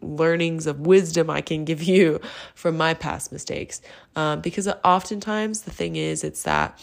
learnings 0.02 0.68
of 0.68 0.82
wisdom 0.82 1.30
I 1.30 1.42
can 1.42 1.66
give 1.66 1.84
you 1.94 2.20
from 2.56 2.78
my 2.78 2.94
past 2.94 3.32
mistakes. 3.32 3.82
Um, 4.16 4.42
because 4.42 4.68
oftentimes 4.84 5.62
the 5.62 5.72
thing 5.72 5.96
is, 5.96 6.24
it's 6.24 6.44
that 6.44 6.80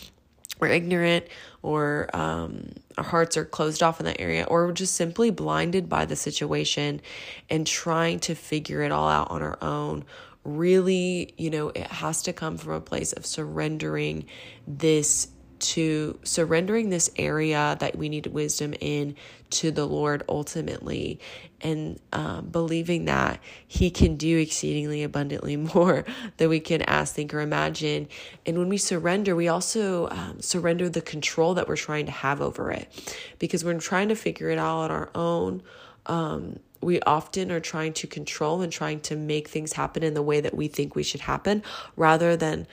we're 0.61 0.69
ignorant 0.69 1.27
or 1.65 2.11
um, 2.13 2.71
our 2.99 3.05
hearts 3.05 3.39
are 3.39 3.45
closed 3.45 3.83
off 3.83 3.99
in 3.99 4.05
that 4.05 4.21
area 4.21 4.45
or 4.45 4.67
we're 4.67 4.73
just 4.73 4.95
simply 4.95 5.31
blinded 5.31 5.89
by 5.89 6.05
the 6.05 6.15
situation 6.15 7.01
and 7.49 7.67
trying 7.67 8.21
to 8.21 8.35
figure 8.35 8.83
it 8.83 8.93
all 8.93 9.09
out 9.09 9.31
on 9.31 9.43
our 9.43 9.57
own 9.63 10.05
really 10.45 11.33
you 11.39 11.49
know 11.49 11.71
it 11.71 11.87
has 11.87 12.23
to 12.23 12.35
come 12.35 12.59
from 12.59 12.73
a 12.73 12.81
place 12.81 13.15
of 13.15 13.25
surrendering 13.25 14.27
this 14.67 15.29
to 15.65 16.19
surrendering 16.25 16.91
this 16.91 17.11
area 17.17 17.77
that 17.81 17.97
we 17.97 18.09
need 18.09 18.27
wisdom 18.27 18.75
in 18.81 19.17
to 19.51 19.71
the 19.71 19.87
Lord 19.87 20.23
ultimately 20.29 21.21
and 21.63 21.99
um, 22.13 22.49
believing 22.49 23.07
that 23.07 23.41
He 23.67 23.91
can 23.91 24.17
do 24.17 24.39
exceedingly 24.39 25.03
abundantly 25.03 25.57
more 25.75 26.05
than 26.37 26.49
we 26.51 26.61
can 26.61 26.83
ask, 26.83 27.15
think, 27.15 27.33
or 27.33 27.41
imagine. 27.41 28.09
And 28.45 28.59
when 28.59 28.69
we 28.69 28.77
surrender, 28.77 29.35
we 29.35 29.49
also 29.49 30.09
um, 30.11 30.41
surrender 30.41 30.89
the 30.89 31.01
control 31.01 31.55
that 31.55 31.67
we're 31.67 31.77
trying 31.77 32.07
to 32.07 32.13
have 32.13 32.41
over 32.41 32.71
it 32.71 33.17
because 33.39 33.65
we're 33.65 33.79
trying 33.81 34.09
to 34.09 34.17
figure 34.17 34.51
it 34.51 34.59
out 34.59 34.79
on 34.79 34.91
our 34.91 35.11
own. 35.15 35.63
Um, 36.07 36.59
we 36.83 37.01
often 37.01 37.51
are 37.51 37.61
trying 37.61 37.95
to 37.95 38.07
control 38.07 38.61
and 38.61 38.71
trying 38.71 39.01
to 39.01 39.17
make 39.17 39.49
things 39.49 39.73
happen 39.73 40.03
in 40.03 40.13
the 40.13 40.23
way 40.23 40.41
that 40.43 40.55
we 40.55 40.69
think 40.69 40.95
we 40.95 41.03
should 41.03 41.23
happen 41.23 41.63
rather 41.97 42.37
than 42.37 42.67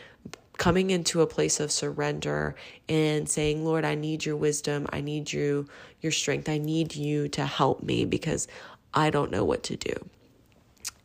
coming 0.61 0.91
into 0.91 1.21
a 1.21 1.25
place 1.25 1.59
of 1.59 1.71
surrender 1.71 2.53
and 2.87 3.27
saying, 3.27 3.65
Lord, 3.65 3.83
I 3.83 3.95
need 3.95 4.23
your 4.23 4.35
wisdom. 4.35 4.85
I 4.93 5.01
need 5.01 5.33
you, 5.33 5.67
your 6.01 6.11
strength. 6.11 6.47
I 6.47 6.59
need 6.59 6.95
you 6.95 7.27
to 7.29 7.47
help 7.47 7.81
me 7.81 8.05
because 8.05 8.47
I 8.93 9.09
don't 9.09 9.31
know 9.31 9.43
what 9.43 9.63
to 9.63 9.75
do. 9.75 9.95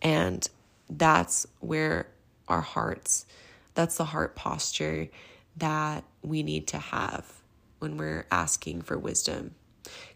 And 0.03 0.47
that's 0.91 1.47
where 1.61 2.07
our 2.49 2.61
hearts, 2.61 3.25
that's 3.73 3.97
the 3.97 4.05
heart 4.05 4.37
posture 4.37 5.09
that 5.57 6.05
we 6.21 6.43
need 6.43 6.67
to 6.67 6.79
have 6.79 7.33
when 7.79 7.97
we're 7.97 8.27
asking 8.31 8.83
for 8.83 8.99
wisdom 8.99 9.55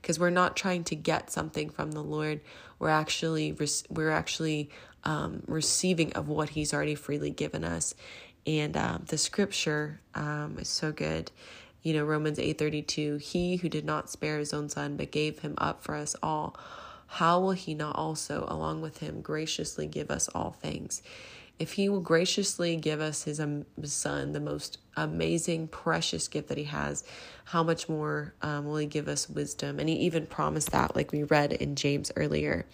because 0.00 0.18
we're 0.18 0.30
not 0.30 0.54
trying 0.54 0.84
to 0.84 0.94
get 0.94 1.30
something 1.30 1.70
from 1.70 1.92
the 1.92 2.02
Lord. 2.02 2.40
We're 2.78 2.88
actually 2.90 3.56
we're 3.88 4.10
actually 4.10 4.70
um, 5.04 5.42
receiving 5.46 6.12
of 6.12 6.28
what 6.28 6.50
He's 6.50 6.74
already 6.74 6.94
freely 6.94 7.30
given 7.30 7.64
us, 7.64 7.94
and 8.46 8.76
um, 8.76 9.04
the 9.08 9.18
scripture 9.18 10.00
um, 10.14 10.56
is 10.58 10.68
so 10.68 10.92
good. 10.92 11.30
You 11.82 11.94
know 11.94 12.04
romans 12.04 12.38
8.32 12.38 13.22
he 13.22 13.56
who 13.56 13.70
did 13.70 13.86
not 13.86 14.10
spare 14.10 14.38
his 14.38 14.52
own 14.52 14.68
son 14.68 14.98
but 14.98 15.10
gave 15.10 15.38
him 15.38 15.54
up 15.56 15.82
for 15.82 15.94
us 15.94 16.14
all 16.22 16.54
how 17.12 17.40
will 17.40 17.52
he 17.52 17.74
not 17.74 17.96
also 17.96 18.46
along 18.48 18.82
with 18.82 18.98
him 18.98 19.20
graciously 19.20 19.88
give 19.88 20.12
us 20.12 20.28
all 20.28 20.52
things? 20.52 21.02
If 21.58 21.72
he 21.72 21.88
will 21.88 22.00
graciously 22.00 22.76
give 22.76 23.00
us 23.00 23.24
his 23.24 23.40
um, 23.40 23.66
son 23.82 24.32
the 24.32 24.38
most 24.38 24.78
amazing, 24.96 25.68
precious 25.68 26.28
gift 26.28 26.48
that 26.48 26.58
he 26.58 26.64
has, 26.64 27.04
how 27.44 27.62
much 27.62 27.88
more 27.88 28.32
um, 28.42 28.64
will 28.64 28.76
he 28.76 28.86
give 28.86 29.08
us 29.08 29.28
wisdom? 29.28 29.80
And 29.80 29.88
he 29.88 29.96
even 29.96 30.26
promised 30.26 30.70
that, 30.70 30.94
like 30.94 31.10
we 31.10 31.24
read 31.24 31.52
in 31.52 31.74
James 31.74 32.12
earlier. 32.14 32.64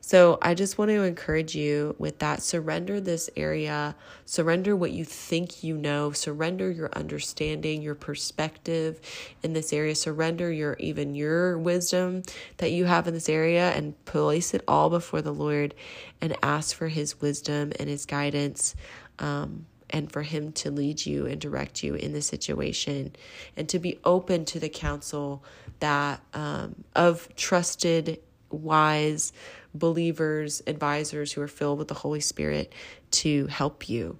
So 0.00 0.38
I 0.42 0.54
just 0.54 0.78
want 0.78 0.90
to 0.90 1.02
encourage 1.02 1.54
you 1.54 1.94
with 1.98 2.18
that. 2.18 2.42
Surrender 2.42 3.00
this 3.00 3.30
area, 3.36 3.94
surrender 4.24 4.74
what 4.74 4.90
you 4.90 5.04
think 5.04 5.62
you 5.62 5.76
know, 5.76 6.12
surrender 6.12 6.70
your 6.70 6.90
understanding, 6.94 7.82
your 7.82 7.94
perspective 7.94 9.00
in 9.42 9.52
this 9.52 9.72
area, 9.72 9.94
surrender 9.94 10.50
your 10.50 10.74
even 10.80 11.14
your 11.14 11.58
wisdom 11.58 12.22
that 12.56 12.72
you 12.72 12.86
have 12.86 13.06
in 13.06 13.14
this 13.14 13.28
area, 13.28 13.70
and 13.72 14.02
place 14.04 14.54
it 14.54 14.64
all 14.66 14.90
before 14.90 15.22
the 15.22 15.34
Lord 15.34 15.74
and 16.20 16.36
ask 16.42 16.74
for 16.74 16.88
his 16.88 17.20
wisdom 17.20 17.72
and 17.78 17.88
his 17.88 18.06
guidance. 18.06 18.74
Um, 19.18 19.66
and 19.90 20.10
for 20.10 20.22
Him 20.22 20.52
to 20.52 20.70
lead 20.70 21.06
you 21.06 21.26
and 21.26 21.40
direct 21.40 21.82
you 21.82 21.94
in 21.94 22.12
the 22.12 22.22
situation, 22.22 23.14
and 23.56 23.68
to 23.68 23.78
be 23.78 23.98
open 24.04 24.44
to 24.46 24.60
the 24.60 24.68
counsel 24.68 25.44
that 25.80 26.20
um, 26.34 26.84
of 26.94 27.28
trusted, 27.36 28.20
wise 28.50 29.32
believers, 29.74 30.62
advisors 30.66 31.32
who 31.32 31.42
are 31.42 31.48
filled 31.48 31.78
with 31.78 31.88
the 31.88 31.94
Holy 31.94 32.20
Spirit 32.20 32.72
to 33.10 33.46
help 33.46 33.88
you. 33.88 34.18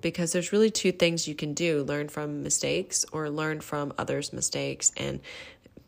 Because 0.00 0.32
there's 0.32 0.52
really 0.52 0.70
two 0.70 0.90
things 0.90 1.28
you 1.28 1.34
can 1.34 1.54
do 1.54 1.84
learn 1.84 2.08
from 2.08 2.42
mistakes 2.42 3.06
or 3.12 3.30
learn 3.30 3.60
from 3.60 3.92
others' 3.98 4.32
mistakes. 4.32 4.90
And 4.96 5.20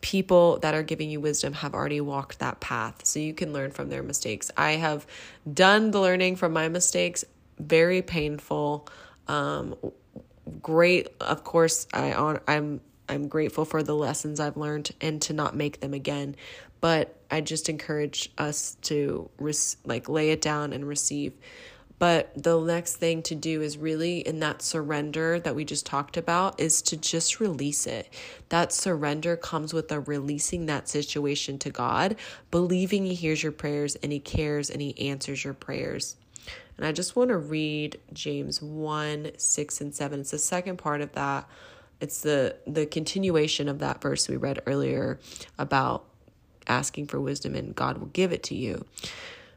people 0.04 0.58
that 0.58 0.74
are 0.74 0.82
giving 0.82 1.08
you 1.08 1.18
wisdom 1.18 1.54
have 1.54 1.72
already 1.72 1.98
walked 1.98 2.38
that 2.38 2.60
path 2.60 3.06
so 3.06 3.18
you 3.18 3.32
can 3.32 3.54
learn 3.54 3.70
from 3.70 3.88
their 3.88 4.02
mistakes 4.02 4.50
i 4.54 4.72
have 4.72 5.06
done 5.50 5.92
the 5.92 5.98
learning 5.98 6.36
from 6.36 6.52
my 6.52 6.68
mistakes 6.68 7.24
very 7.58 8.02
painful 8.02 8.88
um 9.28 9.74
great 10.60 11.08
of 11.20 11.44
course 11.44 11.86
i 11.92 12.12
on 12.12 12.40
i'm 12.48 12.80
i'm 13.08 13.28
grateful 13.28 13.64
for 13.64 13.82
the 13.82 13.94
lessons 13.94 14.40
i've 14.40 14.56
learned 14.56 14.90
and 15.00 15.22
to 15.22 15.32
not 15.32 15.56
make 15.56 15.80
them 15.80 15.94
again 15.94 16.36
but 16.80 17.16
i 17.30 17.40
just 17.40 17.68
encourage 17.68 18.30
us 18.38 18.76
to 18.82 19.28
res- 19.38 19.76
like 19.84 20.08
lay 20.08 20.30
it 20.30 20.40
down 20.40 20.72
and 20.72 20.86
receive 20.86 21.32
but 21.98 22.32
the 22.34 22.60
next 22.60 22.96
thing 22.96 23.22
to 23.22 23.34
do 23.34 23.62
is 23.62 23.78
really 23.78 24.18
in 24.18 24.40
that 24.40 24.62
surrender 24.62 25.38
that 25.40 25.54
we 25.54 25.64
just 25.64 25.86
talked 25.86 26.16
about 26.16 26.60
is 26.60 26.82
to 26.82 26.96
just 26.96 27.40
release 27.40 27.86
it. 27.86 28.08
That 28.48 28.72
surrender 28.72 29.36
comes 29.36 29.72
with 29.72 29.90
a 29.92 30.00
releasing 30.00 30.66
that 30.66 30.88
situation 30.88 31.58
to 31.60 31.70
God, 31.70 32.16
believing 32.50 33.06
He 33.06 33.14
hears 33.14 33.42
your 33.42 33.52
prayers 33.52 33.94
and 33.96 34.10
He 34.10 34.20
cares 34.20 34.70
and 34.70 34.82
He 34.82 35.08
answers 35.08 35.44
your 35.44 35.54
prayers. 35.54 36.16
And 36.76 36.86
I 36.86 36.92
just 36.92 37.16
want 37.16 37.28
to 37.28 37.36
read 37.36 38.00
James 38.12 38.60
1 38.60 39.32
6 39.36 39.80
and 39.80 39.94
7. 39.94 40.20
It's 40.20 40.30
the 40.30 40.38
second 40.38 40.78
part 40.78 41.00
of 41.00 41.12
that. 41.12 41.48
It's 42.00 42.20
the 42.20 42.56
the 42.66 42.86
continuation 42.86 43.68
of 43.68 43.78
that 43.78 44.00
verse 44.02 44.28
we 44.28 44.36
read 44.36 44.60
earlier 44.66 45.18
about 45.58 46.04
asking 46.66 47.06
for 47.06 47.20
wisdom 47.20 47.54
and 47.54 47.74
God 47.74 47.98
will 47.98 48.08
give 48.08 48.32
it 48.32 48.42
to 48.44 48.54
you. 48.54 48.84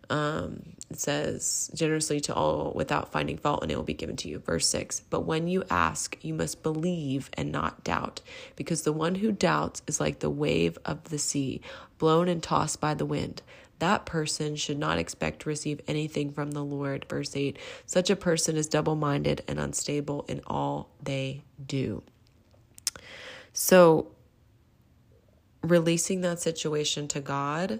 Um, 0.09 0.63
it 0.89 0.99
says, 0.99 1.69
generously 1.73 2.21
to 2.21 2.33
all 2.33 2.71
without 2.73 3.11
finding 3.11 3.37
fault, 3.37 3.61
and 3.61 3.69
it 3.71 3.75
will 3.75 3.83
be 3.83 3.93
given 3.93 4.15
to 4.17 4.29
you. 4.29 4.39
Verse 4.39 4.67
6 4.69 5.01
But 5.09 5.21
when 5.21 5.47
you 5.47 5.65
ask, 5.69 6.17
you 6.21 6.33
must 6.33 6.63
believe 6.63 7.29
and 7.33 7.51
not 7.51 7.83
doubt, 7.83 8.21
because 8.55 8.83
the 8.83 8.93
one 8.93 9.15
who 9.15 9.33
doubts 9.33 9.81
is 9.85 9.99
like 9.99 10.19
the 10.19 10.29
wave 10.29 10.77
of 10.85 11.05
the 11.05 11.17
sea, 11.17 11.59
blown 11.97 12.29
and 12.29 12.41
tossed 12.41 12.79
by 12.79 12.93
the 12.93 13.05
wind. 13.05 13.41
That 13.79 14.05
person 14.05 14.55
should 14.55 14.79
not 14.79 14.97
expect 14.97 15.41
to 15.41 15.49
receive 15.49 15.81
anything 15.87 16.31
from 16.31 16.51
the 16.51 16.63
Lord. 16.63 17.05
Verse 17.09 17.35
8 17.35 17.57
Such 17.85 18.09
a 18.09 18.15
person 18.15 18.57
is 18.57 18.67
double 18.67 18.95
minded 18.95 19.43
and 19.47 19.59
unstable 19.59 20.25
in 20.27 20.41
all 20.47 20.89
they 21.01 21.43
do. 21.63 22.03
So, 23.53 24.11
releasing 25.61 26.21
that 26.21 26.39
situation 26.39 27.07
to 27.09 27.19
God 27.19 27.79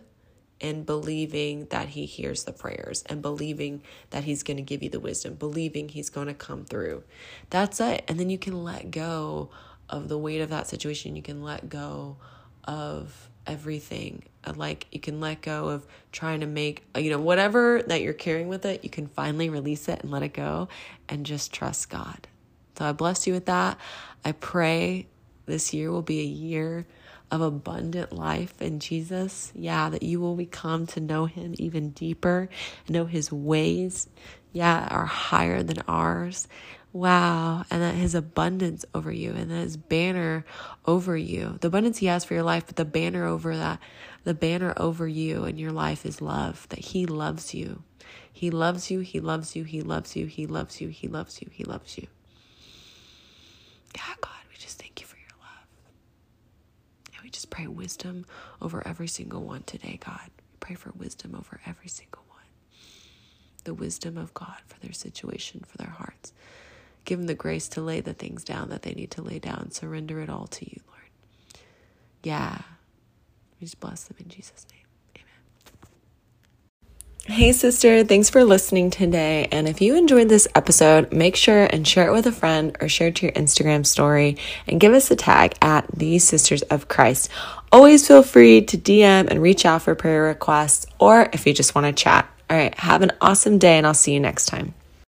and 0.59 0.85
believing 0.85 1.65
that 1.67 1.89
he 1.89 2.05
hears 2.05 2.43
the 2.43 2.51
prayers 2.51 3.03
and 3.07 3.21
believing 3.21 3.83
that 4.09 4.23
he's 4.23 4.43
going 4.43 4.57
to 4.57 4.63
give 4.63 4.81
you 4.81 4.89
the 4.89 4.99
wisdom, 4.99 5.35
believing 5.35 5.89
he's 5.89 6.09
going 6.09 6.27
to 6.27 6.33
come 6.33 6.65
through. 6.65 7.03
That's 7.49 7.79
it. 7.79 8.03
And 8.07 8.19
then 8.19 8.29
you 8.29 8.37
can 8.37 8.63
let 8.63 8.91
go 8.91 9.49
of 9.89 10.09
the 10.09 10.17
weight 10.17 10.41
of 10.41 10.49
that 10.49 10.67
situation. 10.67 11.15
You 11.15 11.21
can 11.21 11.43
let 11.43 11.69
go 11.69 12.17
of 12.63 13.29
everything. 13.47 14.23
Uh, 14.43 14.53
like 14.55 14.87
you 14.91 14.99
can 14.99 15.19
let 15.19 15.41
go 15.41 15.69
of 15.69 15.87
trying 16.11 16.41
to 16.41 16.45
make, 16.45 16.83
uh, 16.95 16.99
you 16.99 17.09
know, 17.09 17.19
whatever 17.19 17.81
that 17.87 18.01
you're 18.01 18.13
carrying 18.13 18.47
with 18.47 18.65
it, 18.65 18.83
you 18.83 18.89
can 18.89 19.07
finally 19.07 19.49
release 19.49 19.87
it 19.87 20.01
and 20.01 20.11
let 20.11 20.23
it 20.23 20.33
go 20.33 20.67
and 21.09 21.25
just 21.25 21.53
trust 21.53 21.89
God. 21.89 22.27
So 22.77 22.85
I 22.85 22.91
bless 22.91 23.25
you 23.25 23.33
with 23.33 23.45
that. 23.45 23.77
I 24.23 24.33
pray 24.33 25.07
this 25.45 25.73
year 25.73 25.91
will 25.91 26.01
be 26.03 26.19
a 26.19 26.25
year 26.25 26.85
of 27.31 27.41
abundant 27.41 28.13
life 28.13 28.61
in 28.61 28.79
Jesus. 28.79 29.51
Yeah, 29.55 29.89
that 29.89 30.03
you 30.03 30.19
will 30.19 30.35
become 30.35 30.85
to 30.87 30.99
know 30.99 31.25
him 31.25 31.55
even 31.57 31.89
deeper, 31.91 32.49
know 32.87 33.05
his 33.05 33.31
ways, 33.31 34.07
yeah, 34.53 34.87
are 34.89 35.05
higher 35.05 35.63
than 35.63 35.79
ours. 35.87 36.47
Wow. 36.97 37.63
And 37.69 37.83
that 37.83 37.93
his 37.93 38.15
abundance 38.15 38.83
over 38.95 39.11
you 39.11 39.29
and 39.29 39.51
that 39.51 39.61
his 39.61 39.77
banner 39.77 40.43
over 40.83 41.15
you, 41.15 41.59
the 41.61 41.67
abundance 41.67 41.99
he 41.99 42.07
has 42.07 42.25
for 42.25 42.33
your 42.33 42.41
life, 42.41 42.65
but 42.65 42.75
the 42.75 42.85
banner 42.85 43.23
over 43.23 43.55
that, 43.55 43.79
the 44.23 44.33
banner 44.33 44.73
over 44.77 45.07
you 45.07 45.43
and 45.43 45.59
your 45.59 45.71
life 45.71 46.07
is 46.07 46.23
love, 46.23 46.67
that 46.69 46.79
he 46.79 47.05
loves 47.05 47.53
you. 47.53 47.83
He 48.33 48.49
loves 48.49 48.89
you. 48.89 49.01
He 49.01 49.19
loves 49.19 49.55
you. 49.55 49.63
He 49.63 49.83
loves 49.83 50.15
you. 50.15 50.25
He 50.25 50.47
loves 50.47 50.81
you. 50.81 50.87
He 50.87 51.07
loves 51.07 51.39
you. 51.39 51.49
He 51.51 51.63
loves 51.63 51.99
you. 51.99 52.07
Yeah, 53.95 54.01
God. 54.19 54.31
We 54.49 54.57
just 54.57 54.79
thank 54.81 54.99
you 54.99 55.05
for 55.05 55.17
your 55.17 55.37
love. 55.39 55.67
And 57.13 57.23
we 57.23 57.29
just 57.29 57.51
pray 57.51 57.67
wisdom 57.67 58.25
over 58.59 58.81
every 58.87 59.07
single 59.07 59.43
one 59.43 59.61
today, 59.63 59.99
God. 60.03 60.31
We 60.35 60.57
pray 60.59 60.75
for 60.75 60.91
wisdom 60.97 61.35
over 61.37 61.61
every 61.63 61.89
single 61.89 62.23
one. 62.27 62.41
The 63.65 63.75
wisdom 63.75 64.17
of 64.17 64.33
God 64.33 64.57
for 64.65 64.79
their 64.79 64.93
situation, 64.93 65.63
for 65.67 65.77
their 65.77 65.91
hearts. 65.91 66.33
Give 67.07 67.17
them 67.19 67.27
the 67.27 67.35
grace 67.35 67.69
to 67.69 67.79
lay 67.79 68.01
the 68.01 68.13
things 68.13 68.43
down 68.43 68.67
that 68.67 68.81
they 68.81 68.91
need 68.91 69.11
to 69.11 69.21
lay 69.21 69.39
down. 69.39 69.71
Surrender 69.71 70.19
it 70.19 70.29
all 70.29 70.47
to 70.47 70.69
you, 70.69 70.81
Lord. 70.89 71.09
Yeah. 72.21 72.57
We 73.61 73.65
just 73.65 73.79
bless 73.79 74.03
them 74.03 74.17
in 74.19 74.27
Jesus' 74.27 74.67
name. 74.73 74.83
Amen. 75.15 75.25
Hey, 77.33 77.53
sister, 77.53 78.03
thanks 78.03 78.29
for 78.29 78.43
listening 78.43 78.89
today. 78.89 79.47
And 79.53 79.69
if 79.69 79.79
you 79.79 79.95
enjoyed 79.95 80.27
this 80.27 80.49
episode, 80.53 81.13
make 81.13 81.37
sure 81.37 81.63
and 81.63 81.87
share 81.87 82.09
it 82.09 82.11
with 82.11 82.27
a 82.27 82.33
friend 82.33 82.75
or 82.81 82.89
share 82.89 83.07
it 83.07 83.15
to 83.15 83.27
your 83.27 83.35
Instagram 83.35 83.85
story 83.85 84.35
and 84.67 84.77
give 84.77 84.91
us 84.91 85.09
a 85.09 85.15
tag 85.15 85.55
at 85.61 85.87
the 85.95 86.19
Sisters 86.19 86.63
of 86.63 86.89
Christ. 86.89 87.29
Always 87.71 88.05
feel 88.05 88.21
free 88.21 88.63
to 88.63 88.77
DM 88.77 89.29
and 89.29 89.41
reach 89.41 89.65
out 89.65 89.83
for 89.83 89.95
prayer 89.95 90.23
requests 90.23 90.87
or 90.99 91.29
if 91.31 91.47
you 91.47 91.53
just 91.53 91.73
want 91.73 91.87
to 91.87 91.93
chat. 91.93 92.29
All 92.49 92.57
right, 92.57 92.75
have 92.75 93.01
an 93.01 93.13
awesome 93.21 93.59
day, 93.59 93.77
and 93.77 93.87
I'll 93.87 93.93
see 93.93 94.13
you 94.13 94.19
next 94.19 94.47
time. 94.47 94.73